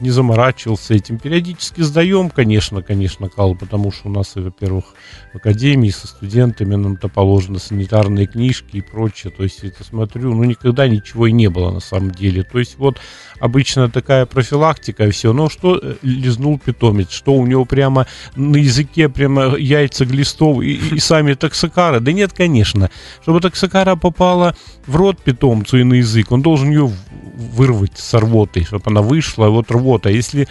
не 0.00 0.10
заморачивался 0.10 0.94
этим. 0.94 1.18
Периодически 1.18 1.82
сдаем, 1.82 2.30
конечно, 2.30 2.82
конечно, 2.82 3.28
кал, 3.28 3.54
потому 3.54 3.92
что 3.92 4.08
у 4.08 4.12
нас, 4.12 4.32
во-первых, 4.34 4.84
в 5.32 5.36
академии 5.36 5.90
со 5.90 6.06
студентами 6.06 6.74
нам-то 6.74 7.08
положено 7.08 7.58
санитарные 7.58 8.26
книжки 8.26 8.78
и 8.78 8.80
прочее. 8.80 9.32
То 9.36 9.42
есть 9.42 9.62
это 9.64 9.84
смотрю, 9.84 10.34
ну 10.34 10.44
никогда 10.44 10.88
ничего 10.88 11.26
и 11.26 11.32
не 11.32 11.48
было 11.48 11.70
на 11.70 11.80
самом 11.80 12.10
деле. 12.10 12.42
То 12.42 12.58
есть 12.58 12.78
вот 12.78 12.98
обычно 13.38 13.90
такая 13.90 14.26
профилактика 14.26 15.06
и 15.06 15.10
все. 15.10 15.32
Но 15.32 15.48
что 15.48 15.78
э, 15.82 15.96
лизнул 16.02 16.58
питомец? 16.58 17.10
Что 17.10 17.34
у 17.34 17.46
него 17.46 17.64
прямо 17.64 18.06
на 18.34 18.56
языке 18.56 19.08
прямо 19.08 19.56
яйца 19.56 20.04
глистов 20.04 20.62
и, 20.62 20.74
и 20.94 20.98
сами 20.98 21.34
токсикары? 21.34 22.00
Да 22.00 22.12
нет, 22.12 22.32
конечно. 22.32 22.90
Чтобы 23.22 23.40
токсикара 23.40 23.96
попала 23.96 24.56
в 24.86 24.96
рот 24.96 25.22
питомцу 25.22 25.78
и 25.78 25.84
на 25.84 25.94
язык, 25.94 26.30
он 26.32 26.42
должен 26.42 26.70
ее 26.70 26.90
вырвать 27.34 27.98
с 27.98 28.18
рвотой, 28.18 28.64
чтобы 28.64 28.84
она 28.86 29.02
вышла, 29.02 29.48
вот 29.48 29.70
рвота. 29.70 30.10
Если 30.10 30.48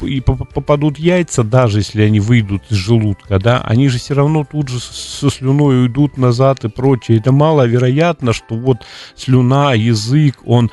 и 0.00 0.20
попадут 0.20 0.98
яйца, 0.98 1.42
даже 1.42 1.78
если 1.78 2.02
они 2.02 2.20
выйдут 2.20 2.62
из 2.70 2.76
желудка, 2.76 3.38
да, 3.38 3.60
они 3.62 3.88
же 3.88 3.98
все 3.98 4.14
равно 4.14 4.46
тут 4.50 4.68
же 4.68 4.80
со 4.80 5.30
слюной 5.30 5.82
уйдут 5.82 6.16
назад 6.16 6.64
и 6.64 6.68
прочее. 6.68 7.18
Это 7.18 7.32
маловероятно, 7.32 8.32
что 8.32 8.54
вот 8.56 8.78
слюна, 9.16 9.74
язык, 9.74 10.38
он 10.44 10.70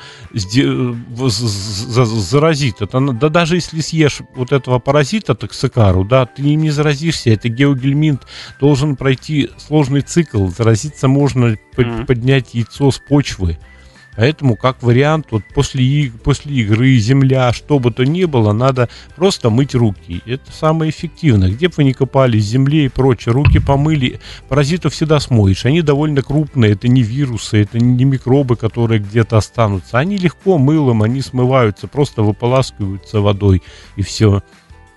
заразит. 1.28 2.80
Это, 2.80 3.00
да 3.12 3.28
даже 3.28 3.56
если 3.56 3.80
съешь 3.80 4.20
вот 4.34 4.52
этого 4.52 4.78
паразита 4.78 5.34
токсикару, 5.34 6.04
да, 6.04 6.26
ты 6.26 6.42
им 6.42 6.62
не 6.62 6.70
заразишься. 6.70 7.30
Это 7.30 7.48
геогельминт 7.48 8.22
должен 8.60 8.96
пройти 8.96 9.50
сложный 9.56 10.00
цикл. 10.02 10.46
Заразиться 10.48 11.08
можно 11.08 11.56
поднять 12.06 12.54
яйцо 12.54 12.90
с 12.90 12.98
почвы. 12.98 13.58
Поэтому, 14.18 14.56
как 14.56 14.82
вариант, 14.82 15.28
вот 15.30 15.44
после, 15.54 16.10
после 16.24 16.52
игры, 16.56 16.96
земля, 16.96 17.52
что 17.52 17.78
бы 17.78 17.92
то 17.92 18.04
ни 18.04 18.24
было, 18.24 18.52
надо 18.52 18.88
просто 19.14 19.48
мыть 19.48 19.76
руки. 19.76 20.20
Это 20.26 20.50
самое 20.50 20.90
эффективное. 20.90 21.52
Где 21.52 21.68
бы 21.68 21.74
вы 21.76 21.84
ни 21.84 21.92
копали, 21.92 22.36
земле 22.40 22.86
и 22.86 22.88
прочее, 22.88 23.32
руки 23.32 23.60
помыли, 23.60 24.18
паразитов 24.48 24.92
всегда 24.92 25.20
смоешь. 25.20 25.64
Они 25.66 25.82
довольно 25.82 26.22
крупные, 26.22 26.72
это 26.72 26.88
не 26.88 27.04
вирусы, 27.04 27.62
это 27.62 27.78
не 27.78 28.04
микробы, 28.04 28.56
которые 28.56 28.98
где-то 28.98 29.36
останутся. 29.36 30.00
Они 30.00 30.16
легко 30.16 30.58
мылом, 30.58 31.04
они 31.04 31.20
смываются, 31.22 31.86
просто 31.86 32.22
выполаскиваются 32.22 33.20
водой 33.20 33.62
и 33.94 34.02
все. 34.02 34.42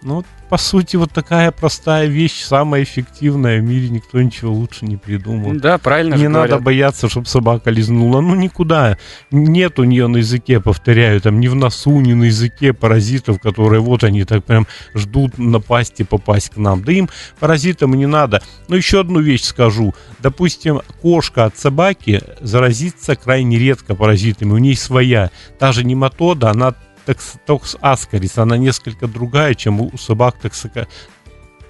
Ну, 0.02 0.26
по 0.52 0.58
сути, 0.58 0.98
вот 0.98 1.14
такая 1.14 1.50
простая 1.52 2.08
вещь, 2.08 2.44
самая 2.44 2.84
эффективная 2.84 3.62
в 3.62 3.64
мире, 3.64 3.88
никто 3.88 4.22
ничего 4.22 4.52
лучше 4.52 4.86
не 4.86 4.98
придумал. 4.98 5.54
Да, 5.54 5.78
правильно 5.78 6.16
Не 6.16 6.28
надо 6.28 6.48
говорят. 6.48 6.64
бояться, 6.64 7.08
чтобы 7.08 7.28
собака 7.28 7.70
лизнула. 7.70 8.20
Ну, 8.20 8.36
никуда. 8.36 8.98
Нет 9.32 9.80
у 9.80 9.86
нее 9.86 10.08
на 10.08 10.18
языке, 10.18 10.60
повторяю, 10.60 11.22
там 11.22 11.40
ни 11.40 11.48
в 11.48 11.56
носу, 11.56 12.02
ни 12.02 12.12
на 12.12 12.26
языке 12.26 12.74
паразитов, 12.74 13.40
которые 13.40 13.80
вот 13.80 14.04
они 14.04 14.26
так 14.26 14.44
прям 14.44 14.68
ждут 14.94 15.38
напасть 15.38 16.02
и 16.02 16.04
попасть 16.04 16.50
к 16.50 16.58
нам. 16.58 16.84
Да 16.84 16.92
им 16.92 17.08
паразитам 17.40 17.94
не 17.94 18.06
надо. 18.06 18.44
Но 18.68 18.76
еще 18.76 19.00
одну 19.00 19.22
вещь 19.22 19.44
скажу. 19.44 19.96
Допустим, 20.20 20.82
кошка 21.02 21.46
от 21.46 21.58
собаки 21.58 22.22
заразится 22.42 23.16
крайне 23.16 23.58
редко 23.58 23.96
паразитами. 23.96 24.52
У 24.52 24.58
ней 24.58 24.76
своя. 24.76 25.32
Та 25.60 25.72
же 25.72 25.86
нематода, 25.86 26.50
она 26.50 26.76
такс- 27.06 27.38
токс 27.46 27.76
аскарис, 27.82 28.38
она 28.38 28.58
несколько 28.58 29.08
другая, 29.08 29.54
чем 29.56 29.82
у 29.82 29.98
собак 29.98 30.38
токсика, 30.40 30.88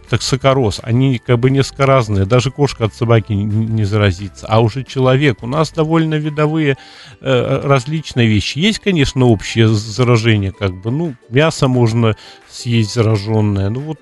токсикороз. 0.09 0.81
Они 0.83 1.19
как 1.19 1.39
бы 1.39 1.49
несколько 1.49 1.85
разные. 1.85 2.25
Даже 2.25 2.51
кошка 2.51 2.85
от 2.85 2.93
собаки 2.93 3.31
не, 3.33 3.45
не 3.45 3.83
заразится. 3.85 4.45
А 4.47 4.59
уже 4.59 4.83
человек. 4.83 5.41
У 5.41 5.47
нас 5.47 5.71
довольно 5.71 6.15
видовые 6.15 6.77
э, 7.21 7.61
различные 7.63 8.27
вещи. 8.27 8.59
Есть, 8.59 8.79
конечно, 8.79 9.25
общее 9.25 9.67
заражение. 9.69 10.51
Как 10.51 10.73
бы, 10.81 10.91
ну, 10.91 11.15
мясо 11.29 11.67
можно 11.69 12.15
съесть 12.49 12.93
зараженное. 12.93 13.69
Ну 13.69 13.79
вот, 13.79 13.99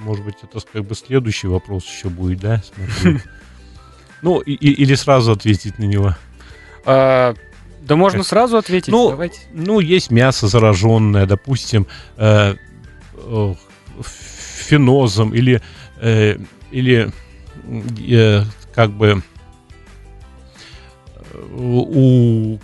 может 0.00 0.24
быть, 0.24 0.34
это 0.42 0.58
как 0.72 0.84
бы 0.84 0.94
следующий 0.96 1.46
вопрос 1.46 1.84
еще 1.84 2.08
будет, 2.08 2.40
да? 2.40 2.62
Ну, 4.22 4.38
и- 4.38 4.52
и- 4.52 4.70
или 4.82 4.94
сразу 4.94 5.32
ответить 5.32 5.78
на 5.80 5.84
него. 5.84 6.16
Да 7.82 7.96
можно 7.96 8.22
сразу 8.22 8.56
ответить. 8.56 8.88
Ну, 8.88 9.10
Давайте. 9.10 9.40
Ну, 9.52 9.80
есть 9.80 10.10
мясо 10.10 10.46
зараженное, 10.46 11.26
допустим, 11.26 11.86
э, 12.16 12.54
э, 13.14 13.54
фенозом 14.02 15.34
или, 15.34 15.60
э, 16.00 16.38
или 16.70 17.10
э, 18.08 18.42
как 18.74 18.90
бы 18.92 19.22
э, 21.06 21.54
у, 21.54 22.58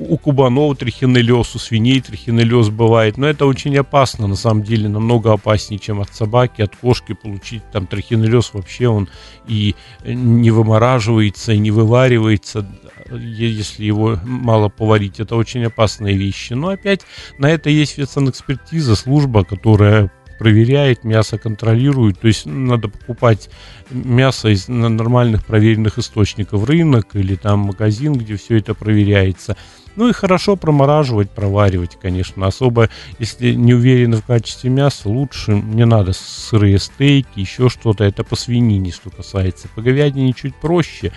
у 0.00 0.16
кубанов 0.16 0.78
трихинеллез, 0.78 1.54
у 1.54 1.58
свиней 1.58 2.00
трихинеллез 2.00 2.70
бывает, 2.70 3.18
но 3.18 3.26
это 3.26 3.46
очень 3.46 3.76
опасно, 3.76 4.26
на 4.26 4.36
самом 4.36 4.62
деле, 4.62 4.88
намного 4.88 5.32
опаснее, 5.32 5.78
чем 5.78 6.00
от 6.00 6.14
собаки, 6.14 6.62
от 6.62 6.74
кошки 6.74 7.12
получить 7.12 7.62
там 7.70 7.86
трихинеллез 7.86 8.52
вообще 8.52 8.88
он 8.88 9.08
и 9.46 9.74
не 10.04 10.50
вымораживается, 10.50 11.52
и 11.52 11.58
не 11.58 11.70
вываривается, 11.70 12.66
если 13.10 13.84
его 13.84 14.18
мало 14.24 14.68
поварить, 14.68 15.20
это 15.20 15.36
очень 15.36 15.64
опасные 15.64 16.16
вещи. 16.16 16.54
Но 16.54 16.68
опять 16.68 17.02
на 17.38 17.50
это 17.50 17.70
есть 17.70 17.98
ветсанэкспертиза, 17.98 18.96
служба, 18.96 19.44
которая 19.44 20.10
проверяет, 20.40 21.04
мясо 21.04 21.36
контролирует. 21.36 22.18
То 22.18 22.28
есть 22.28 22.46
надо 22.46 22.88
покупать 22.88 23.50
мясо 23.90 24.48
из 24.48 24.68
нормальных 24.68 25.44
проверенных 25.44 25.98
источников, 25.98 26.64
рынок 26.64 27.08
или 27.14 27.34
там 27.36 27.58
магазин, 27.60 28.14
где 28.14 28.36
все 28.36 28.56
это 28.56 28.74
проверяется. 28.74 29.58
Ну 29.96 30.08
и 30.08 30.12
хорошо 30.12 30.56
промораживать, 30.56 31.30
проваривать, 31.30 31.98
конечно. 32.00 32.46
Особо, 32.46 32.88
если 33.18 33.52
не 33.52 33.74
уверены 33.74 34.18
в 34.18 34.24
качестве 34.24 34.70
мяса, 34.70 35.08
лучше 35.08 35.52
не 35.52 35.84
надо 35.84 36.12
сырые 36.12 36.78
стейки, 36.78 37.40
еще 37.40 37.68
что-то. 37.68 38.04
Это 38.04 38.24
по 38.24 38.36
свинине, 38.36 38.92
что 38.92 39.10
касается. 39.10 39.68
По 39.74 39.82
говядине 39.82 40.32
чуть 40.32 40.54
проще. 40.54 41.12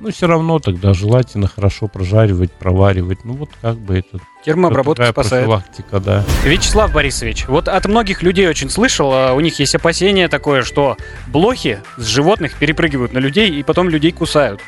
Но 0.00 0.12
все 0.12 0.28
равно 0.28 0.60
тогда 0.60 0.94
желательно 0.94 1.48
хорошо 1.48 1.88
прожаривать, 1.88 2.52
проваривать. 2.52 3.24
Ну 3.24 3.32
вот 3.32 3.50
как 3.60 3.76
бы 3.78 3.98
это 3.98 4.20
Термообработка 4.44 5.06
такая 5.06 5.12
спасает. 5.12 5.46
профилактика, 5.46 5.98
да. 5.98 6.24
Вячеслав 6.44 6.92
Борисович, 6.92 7.48
вот 7.48 7.66
от 7.66 7.86
многих 7.86 8.22
людей 8.22 8.46
очень 8.48 8.70
слышал, 8.70 9.10
а 9.12 9.32
у 9.32 9.40
них 9.40 9.58
есть 9.58 9.74
опасение 9.74 10.28
такое, 10.28 10.62
что 10.62 10.96
блохи 11.26 11.80
с 11.96 12.06
животных 12.06 12.54
перепрыгивают 12.54 13.12
на 13.12 13.18
людей 13.18 13.50
и 13.50 13.62
потом 13.64 13.88
людей 13.88 14.12
кусают. 14.12 14.60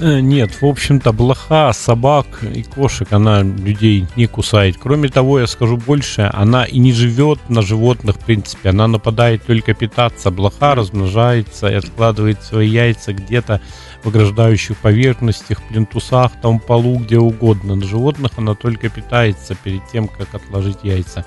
Э, 0.00 0.18
Нет, 0.20 0.50
в 0.60 0.66
общем-то, 0.66 1.12
блоха, 1.12 1.72
собак 1.72 2.26
и 2.42 2.64
кошек, 2.64 3.12
она 3.12 3.42
людей 3.42 4.06
не 4.16 4.26
кусает. 4.26 4.76
Кроме 4.76 5.08
того, 5.08 5.38
я 5.38 5.46
скажу 5.46 5.76
больше, 5.76 6.28
она 6.32 6.64
и 6.64 6.78
не 6.78 6.92
живет 6.92 7.38
на 7.48 7.62
животных, 7.62 8.16
в 8.16 8.24
принципе. 8.24 8.70
Она 8.70 8.88
нападает 8.88 9.44
только 9.46 9.72
питаться. 9.72 10.32
Блоха 10.32 10.74
размножается 10.74 11.68
и 11.68 11.74
откладывает 11.74 12.42
свои 12.42 12.68
яйца 12.68 13.12
где-то 13.12 13.60
в 14.02 14.08
ограждающих 14.08 14.76
поверхностях, 14.78 15.62
плинтусах, 15.62 16.32
там 16.42 16.58
полу, 16.58 16.98
где 16.98 17.18
угодно. 17.18 17.76
На 17.76 17.84
животных 17.84 18.32
она 18.36 18.54
только 18.54 18.88
питается 18.88 19.54
перед 19.54 19.86
тем, 19.92 20.08
как 20.08 20.34
отложить 20.34 20.78
яйца. 20.82 21.24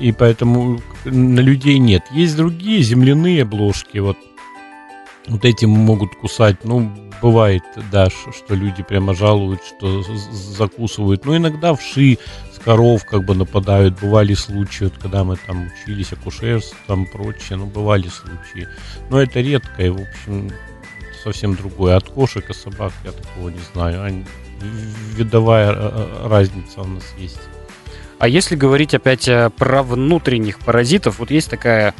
И 0.00 0.10
поэтому 0.10 0.80
на 1.04 1.38
людей 1.38 1.78
нет. 1.78 2.02
Есть 2.10 2.36
другие 2.36 2.82
земляные 2.82 3.44
блошки, 3.44 3.98
вот 3.98 4.18
вот 5.26 5.44
этим 5.44 5.70
могут 5.70 6.14
кусать. 6.16 6.64
Ну, 6.64 6.90
бывает, 7.22 7.62
да, 7.90 8.08
что 8.10 8.54
люди 8.54 8.82
прямо 8.82 9.14
жалуют, 9.14 9.60
что 9.64 10.02
закусывают. 10.02 11.24
Но 11.24 11.36
иногда 11.36 11.74
вши 11.74 12.18
с 12.54 12.58
коров 12.58 13.04
как 13.04 13.24
бы 13.24 13.34
нападают. 13.34 14.00
Бывали 14.00 14.34
случаи, 14.34 14.84
вот, 14.84 14.94
когда 15.00 15.24
мы 15.24 15.36
там 15.36 15.68
учились 15.68 16.12
акушерству, 16.12 16.76
там 16.86 17.06
прочее, 17.06 17.56
ну, 17.56 17.66
бывали 17.66 18.08
случаи. 18.08 18.68
Но 19.10 19.20
это 19.20 19.40
редко, 19.40 19.82
и, 19.82 19.88
в 19.88 20.00
общем, 20.00 20.50
совсем 21.22 21.54
другое. 21.54 21.96
От 21.96 22.08
кошек 22.08 22.48
и 22.48 22.54
собак 22.54 22.92
я 23.04 23.12
такого 23.12 23.48
не 23.48 23.60
знаю. 23.72 24.24
Видовая 25.16 25.72
э, 25.72 25.76
э, 25.76 26.28
разница 26.28 26.82
у 26.82 26.86
нас 26.86 27.04
есть. 27.18 27.40
А 28.18 28.28
если 28.28 28.56
говорить 28.56 28.94
опять 28.94 29.28
э, 29.28 29.50
про 29.50 29.82
внутренних 29.82 30.58
паразитов, 30.60 31.18
вот 31.18 31.30
есть 31.30 31.50
такая 31.50 31.94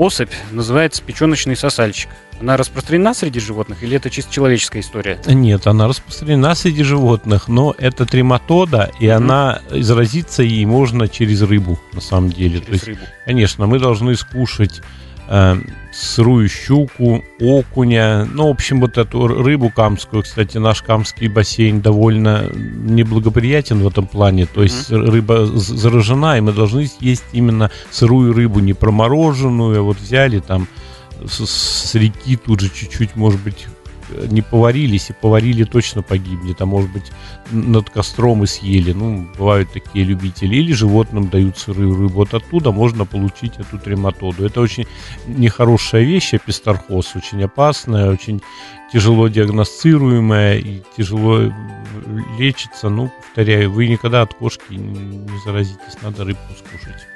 особь, 0.00 0.30
называется 0.50 1.02
печеночный 1.02 1.56
сосальщик. 1.56 2.08
Она 2.40 2.56
распространена 2.56 3.12
среди 3.12 3.38
животных 3.38 3.82
или 3.82 3.96
это 3.98 4.08
чисто 4.08 4.32
человеческая 4.32 4.80
история? 4.80 5.20
Нет, 5.26 5.66
она 5.66 5.88
распространена 5.88 6.54
среди 6.54 6.82
животных, 6.82 7.48
но 7.48 7.74
это 7.76 8.06
трематода, 8.06 8.90
и 8.98 9.08
Мгм. 9.08 9.16
она 9.16 9.60
заразиться 9.70 10.42
ей 10.42 10.64
можно 10.64 11.06
через 11.06 11.42
рыбу, 11.42 11.78
на 11.92 12.00
самом 12.00 12.30
деле. 12.32 12.60
То 12.60 12.64
Через 12.66 12.72
есть, 12.72 12.86
рыбу. 12.86 13.00
конечно, 13.26 13.66
мы 13.66 13.78
должны 13.78 14.16
скушать 14.16 14.80
э, 15.28 15.56
сырую 15.92 16.48
щуку, 16.48 17.24
окуня, 17.40 18.24
ну, 18.32 18.46
в 18.46 18.50
общем, 18.50 18.80
вот 18.80 18.98
эту 18.98 19.26
рыбу 19.26 19.70
камскую, 19.74 20.22
кстати, 20.22 20.58
наш 20.58 20.82
камский 20.82 21.28
бассейн 21.28 21.80
довольно 21.80 22.44
неблагоприятен 22.54 23.80
в 23.82 23.88
этом 23.88 24.06
плане, 24.06 24.46
то 24.46 24.62
есть 24.62 24.90
рыба 24.90 25.46
з- 25.46 25.76
заражена, 25.76 26.38
и 26.38 26.40
мы 26.40 26.52
должны 26.52 26.86
съесть 26.86 27.24
именно 27.32 27.70
сырую 27.90 28.32
рыбу, 28.32 28.60
не 28.60 28.72
промороженную, 28.72 29.80
а 29.80 29.82
вот 29.82 29.98
взяли 29.98 30.38
там 30.38 30.68
с, 31.26 31.44
с 31.44 31.94
реки 31.94 32.36
тут 32.36 32.60
же 32.60 32.70
чуть-чуть, 32.70 33.16
может 33.16 33.40
быть, 33.40 33.66
не 34.28 34.42
поварились, 34.42 35.10
и 35.10 35.12
поварили 35.12 35.64
точно 35.64 36.02
погибнет, 36.02 36.60
а 36.60 36.66
может 36.66 36.90
быть 36.92 37.10
над 37.50 37.90
костром 37.90 38.44
и 38.44 38.46
съели. 38.46 38.92
Ну, 38.92 39.28
бывают 39.38 39.72
такие 39.72 40.04
любители. 40.04 40.56
Или 40.56 40.72
животным 40.72 41.28
дают 41.28 41.58
сырую 41.58 41.94
рыбу. 41.94 42.14
Вот 42.14 42.34
оттуда 42.34 42.72
можно 42.72 43.04
получить 43.04 43.58
эту 43.58 43.78
трематоду. 43.78 44.44
Это 44.44 44.60
очень 44.60 44.86
нехорошая 45.26 46.02
вещь, 46.02 46.34
апистархоз, 46.34 47.16
очень 47.16 47.42
опасная, 47.42 48.10
очень 48.10 48.42
тяжело 48.92 49.28
диагностируемая 49.28 50.58
и 50.58 50.82
тяжело 50.96 51.52
лечится. 52.38 52.88
Ну, 52.88 53.12
повторяю, 53.20 53.70
вы 53.70 53.88
никогда 53.88 54.22
от 54.22 54.34
кошки 54.34 54.74
не 54.74 55.38
заразитесь, 55.44 56.02
надо 56.02 56.24
рыбку 56.24 56.52
скушать. 56.58 57.06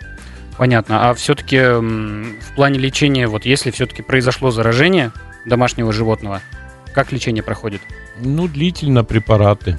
Понятно. 0.56 1.10
А 1.10 1.14
все-таки 1.14 1.58
в 1.58 2.54
плане 2.54 2.78
лечения, 2.78 3.26
вот 3.26 3.44
если 3.44 3.70
все-таки 3.70 4.02
произошло 4.02 4.50
заражение 4.50 5.10
домашнего 5.46 5.92
животного, 5.92 6.40
как 6.94 7.12
лечение 7.12 7.42
проходит? 7.42 7.82
Ну, 8.20 8.48
длительно 8.48 9.04
препараты. 9.04 9.76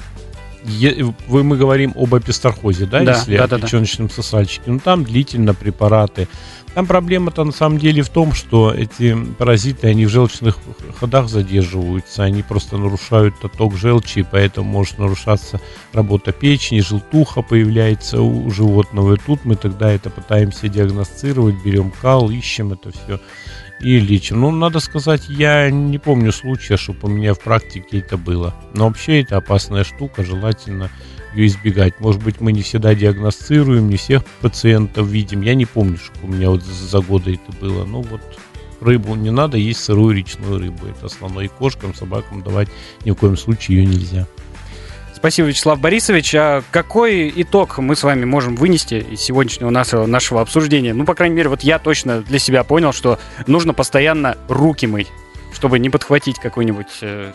Е- 0.65 1.13
вы, 1.27 1.43
мы 1.43 1.57
говорим 1.57 1.93
об 1.95 2.13
апистархозе, 2.15 2.85
да, 2.85 3.03
Да, 3.03 3.13
если 3.13 3.37
да, 3.37 3.43
о 3.45 3.47
да, 3.47 3.57
да. 3.57 3.65
печеночном 3.65 4.09
сосальщике. 4.09 4.63
Ну, 4.71 4.79
там 4.79 5.03
длительно 5.03 5.53
препараты. 5.53 6.27
Там 6.73 6.87
проблема-то 6.87 7.45
на 7.45 7.53
самом 7.53 7.77
деле 7.77 8.01
в 8.01 8.09
том, 8.09 8.33
что 8.33 8.73
эти 8.73 9.15
паразиты, 9.37 9.87
они 9.87 10.05
в 10.05 10.09
желчных 10.09 10.57
ходах 10.99 11.29
задерживаются, 11.29 12.23
они 12.23 12.43
просто 12.43 12.77
нарушают 12.77 13.35
отток 13.45 13.77
желчи, 13.77 14.19
и 14.19 14.25
поэтому 14.29 14.69
может 14.69 14.97
нарушаться 14.97 15.61
работа 15.93 16.33
печени, 16.33 16.81
желтуха 16.81 17.41
появляется 17.43 18.21
у 18.21 18.51
животного. 18.51 19.13
И 19.13 19.17
тут 19.25 19.45
мы 19.45 19.55
тогда 19.55 19.89
это 19.89 20.09
пытаемся 20.09 20.67
диагностировать, 20.67 21.55
берем 21.63 21.93
кал, 22.01 22.29
ищем 22.29 22.73
это 22.73 22.91
все 22.91 23.21
и 23.79 23.99
лечим. 23.99 24.41
Ну, 24.41 24.51
надо 24.51 24.79
сказать, 24.79 25.27
я 25.29 25.69
не 25.69 25.97
помню 25.97 26.31
случая, 26.31 26.77
чтобы 26.77 26.99
у 27.03 27.07
меня 27.07 27.33
в 27.33 27.39
практике 27.39 27.99
это 27.99 28.17
было. 28.17 28.55
Но 28.73 28.87
вообще 28.87 29.21
это 29.21 29.37
опасная 29.37 29.83
штука, 29.83 30.23
желательно 30.23 30.89
ее 31.35 31.47
избегать. 31.47 31.99
Может 31.99 32.23
быть, 32.23 32.39
мы 32.39 32.51
не 32.51 32.61
всегда 32.61 32.95
диагностируем, 32.95 33.89
не 33.89 33.97
всех 33.97 34.23
пациентов 34.41 35.07
видим. 35.07 35.41
Я 35.41 35.55
не 35.55 35.65
помню, 35.65 35.97
что 35.97 36.13
у 36.23 36.27
меня 36.27 36.49
вот 36.49 36.63
за 36.63 36.99
годы 37.01 37.33
это 37.33 37.57
было. 37.59 37.85
Ну 37.85 38.01
вот 38.01 38.21
рыбу 38.81 39.15
не 39.15 39.31
надо 39.31 39.57
есть 39.57 39.83
сырую 39.83 40.15
речную 40.15 40.59
рыбу. 40.59 40.87
Это 40.87 41.07
основное. 41.07 41.45
И 41.45 41.49
кошкам, 41.49 41.93
собакам 41.93 42.43
давать 42.43 42.69
ни 43.03 43.11
в 43.11 43.15
коем 43.15 43.37
случае 43.37 43.79
ее 43.79 43.85
нельзя. 43.85 44.27
Спасибо, 45.25 45.47
Вячеслав 45.47 45.79
Борисович. 45.79 46.35
А 46.35 46.63
какой 46.69 47.33
итог 47.35 47.79
мы 47.79 47.95
с 47.95 48.03
вами 48.03 48.25
можем 48.25 48.55
вынести 48.55 49.03
из 49.09 49.21
сегодняшнего 49.21 49.71
нашего, 49.71 50.05
нашего 50.05 50.39
обсуждения? 50.39 50.93
Ну, 50.93 51.03
по 51.03 51.15
крайней 51.15 51.35
мере, 51.35 51.49
вот 51.49 51.63
я 51.63 51.79
точно 51.79 52.21
для 52.21 52.37
себя 52.37 52.63
понял, 52.63 52.93
что 52.93 53.17
нужно 53.47 53.73
постоянно 53.73 54.37
руки 54.47 54.85
мыть, 54.85 55.07
чтобы 55.51 55.79
не 55.79 55.89
подхватить 55.89 56.37
какой-нибудь 56.37 56.99
э, 57.01 57.31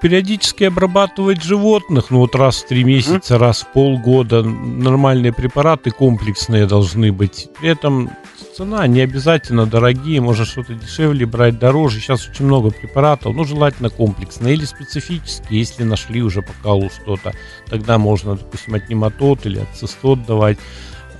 периодически 0.00 0.64
обрабатывать 0.64 1.42
животных, 1.42 2.10
ну 2.10 2.18
вот 2.18 2.34
раз 2.34 2.62
в 2.62 2.68
три 2.68 2.84
месяца, 2.84 3.34
mm-hmm. 3.34 3.38
раз 3.38 3.62
в 3.62 3.72
полгода. 3.72 4.42
Нормальные 4.42 5.32
препараты 5.32 5.90
комплексные 5.90 6.66
должны 6.66 7.12
быть. 7.12 7.48
При 7.58 7.70
этом 7.70 8.10
цена 8.56 8.86
не 8.86 9.00
обязательно 9.00 9.66
дорогие, 9.66 10.20
можно 10.20 10.44
что-то 10.44 10.74
дешевле 10.74 11.26
брать, 11.26 11.58
дороже. 11.58 12.00
Сейчас 12.00 12.28
очень 12.28 12.46
много 12.46 12.70
препаратов, 12.70 13.34
ну 13.34 13.44
желательно 13.44 13.90
комплексные 13.90 14.54
или 14.54 14.64
специфические, 14.64 15.60
если 15.60 15.84
нашли 15.84 16.22
уже 16.22 16.42
по 16.42 16.52
калу 16.62 16.90
что-то. 16.90 17.32
Тогда 17.66 17.98
можно, 17.98 18.36
допустим, 18.36 18.74
от 18.74 18.88
нематод 18.88 19.46
или 19.46 19.60
от 19.60 19.68
цистот 19.76 20.24
давать. 20.26 20.58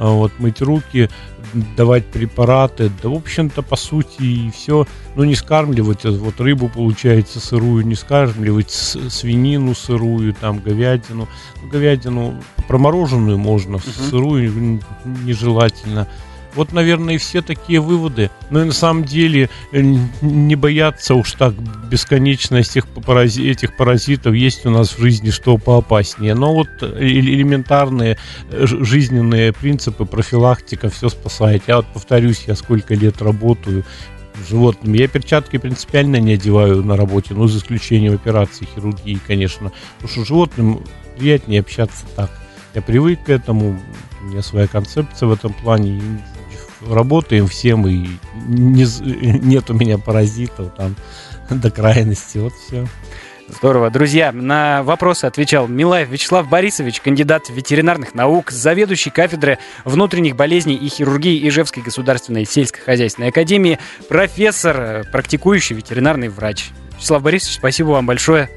А 0.01 0.13
вот, 0.13 0.33
мыть 0.39 0.63
руки, 0.63 1.11
давать 1.77 2.07
препараты, 2.07 2.91
да, 3.03 3.11
в 3.11 3.15
общем-то, 3.15 3.61
по 3.61 3.77
сути, 3.77 4.23
и 4.23 4.51
все. 4.51 4.87
Ну, 5.15 5.25
не 5.25 5.35
скармливать, 5.35 6.07
а 6.07 6.11
вот 6.11 6.41
рыбу, 6.41 6.71
получается, 6.71 7.39
сырую, 7.39 7.87
не 7.87 7.95
скармливать 7.95 8.71
свинину 8.71 9.75
сырую, 9.75 10.33
там, 10.33 10.59
говядину. 10.59 11.29
Ну, 11.63 11.69
говядину 11.69 12.43
промороженную 12.67 13.37
можно, 13.37 13.77
uh-huh. 13.77 14.09
сырую 14.09 14.81
нежелательно. 15.05 16.09
Вот, 16.55 16.73
наверное, 16.73 17.15
и 17.15 17.19
все 17.19 17.43
такие 17.43 17.81
выводы. 17.81 18.31
Но 18.51 18.63
и 18.63 18.65
на 18.65 18.73
самом 18.73 19.05
деле 19.05 19.49
э, 19.73 19.81
не 20.21 20.57
бояться 20.57 21.15
уж 21.15 21.33
так 21.33 21.55
бесконечно 21.89 22.57
этих, 22.57 22.87
парази- 22.87 23.49
этих 23.49 23.77
паразитов. 23.77 24.35
Есть 24.35 24.67
у 24.67 24.71
нас 24.71 24.91
в 24.91 25.01
жизни 25.01 25.31
что 25.31 25.59
поопаснее. 25.59 26.35
Но 26.35 26.53
вот 26.53 26.69
э, 26.83 26.99
элементарные 27.01 28.19
э, 28.51 28.67
жизненные 28.67 29.53
принципы, 29.53 30.05
профилактика, 30.05 30.91
все 30.91 31.09
спасает. 31.09 31.63
Я 31.69 31.77
вот 31.77 31.87
повторюсь, 31.93 32.45
я 32.47 32.57
сколько 32.57 32.95
лет 32.95 33.23
работаю 33.23 33.85
животными. 34.49 34.99
Я 34.99 35.09
перчатки 35.09 35.59
принципиально 35.59 36.17
не 36.17 36.35
одеваю 36.35 36.83
на 36.83 36.97
работе, 36.97 37.35
ну, 37.35 37.47
за 37.47 37.59
исключением 37.59 38.15
операции 38.15 38.67
хирургии, 38.75 39.21
конечно. 39.27 39.73
Потому 39.97 40.13
что 40.13 40.25
животным 40.25 40.85
приятнее 41.17 41.61
общаться 41.61 42.05
так. 42.17 42.31
Я 42.75 42.83
привык 42.83 43.25
к 43.25 43.29
этому, 43.29 43.81
у 44.21 44.25
меня 44.25 44.43
своя 44.43 44.67
концепция 44.67 45.27
в 45.27 45.33
этом 45.33 45.53
плане 45.53 46.01
работаем 46.89 47.47
всем, 47.47 47.87
и 47.87 48.09
не, 48.47 48.85
нет 49.41 49.71
у 49.71 49.75
меня 49.75 49.99
паразитов 49.99 50.75
там 50.77 50.97
до 51.51 51.71
крайности. 51.71 52.39
Вот 52.39 52.53
все. 52.55 52.87
Здорово. 53.49 53.91
Друзья, 53.91 54.31
на 54.33 54.83
вопросы 54.85 55.25
отвечал 55.25 55.67
Милаев 55.67 56.09
Вячеслав 56.09 56.49
Борисович, 56.49 57.01
кандидат 57.01 57.51
ветеринарных 57.51 58.15
наук, 58.15 58.51
заведующий 58.51 59.11
кафедры 59.11 59.59
внутренних 59.85 60.37
болезней 60.37 60.77
и 60.77 60.89
хирургии 60.89 61.49
Ижевской 61.49 61.83
государственной 61.83 62.45
сельскохозяйственной 62.45 63.31
академии, 63.31 63.79
профессор, 64.09 65.05
практикующий 65.11 65.75
ветеринарный 65.75 66.29
врач. 66.29 66.71
Вячеслав 66.97 67.23
Борисович, 67.23 67.57
спасибо 67.57 67.89
вам 67.89 68.07
большое. 68.07 68.49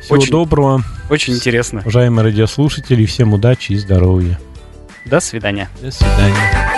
Всего 0.00 0.18
очень, 0.18 0.30
доброго. 0.30 0.82
Очень 1.10 1.34
интересно. 1.34 1.80
Уважаемые 1.80 2.24
радиослушатели, 2.24 3.06
всем 3.06 3.32
удачи 3.32 3.72
и 3.72 3.76
здоровья. 3.76 4.38
До 5.04 5.20
свидания. 5.20 5.68
До 5.80 5.90
свидания. 5.90 6.77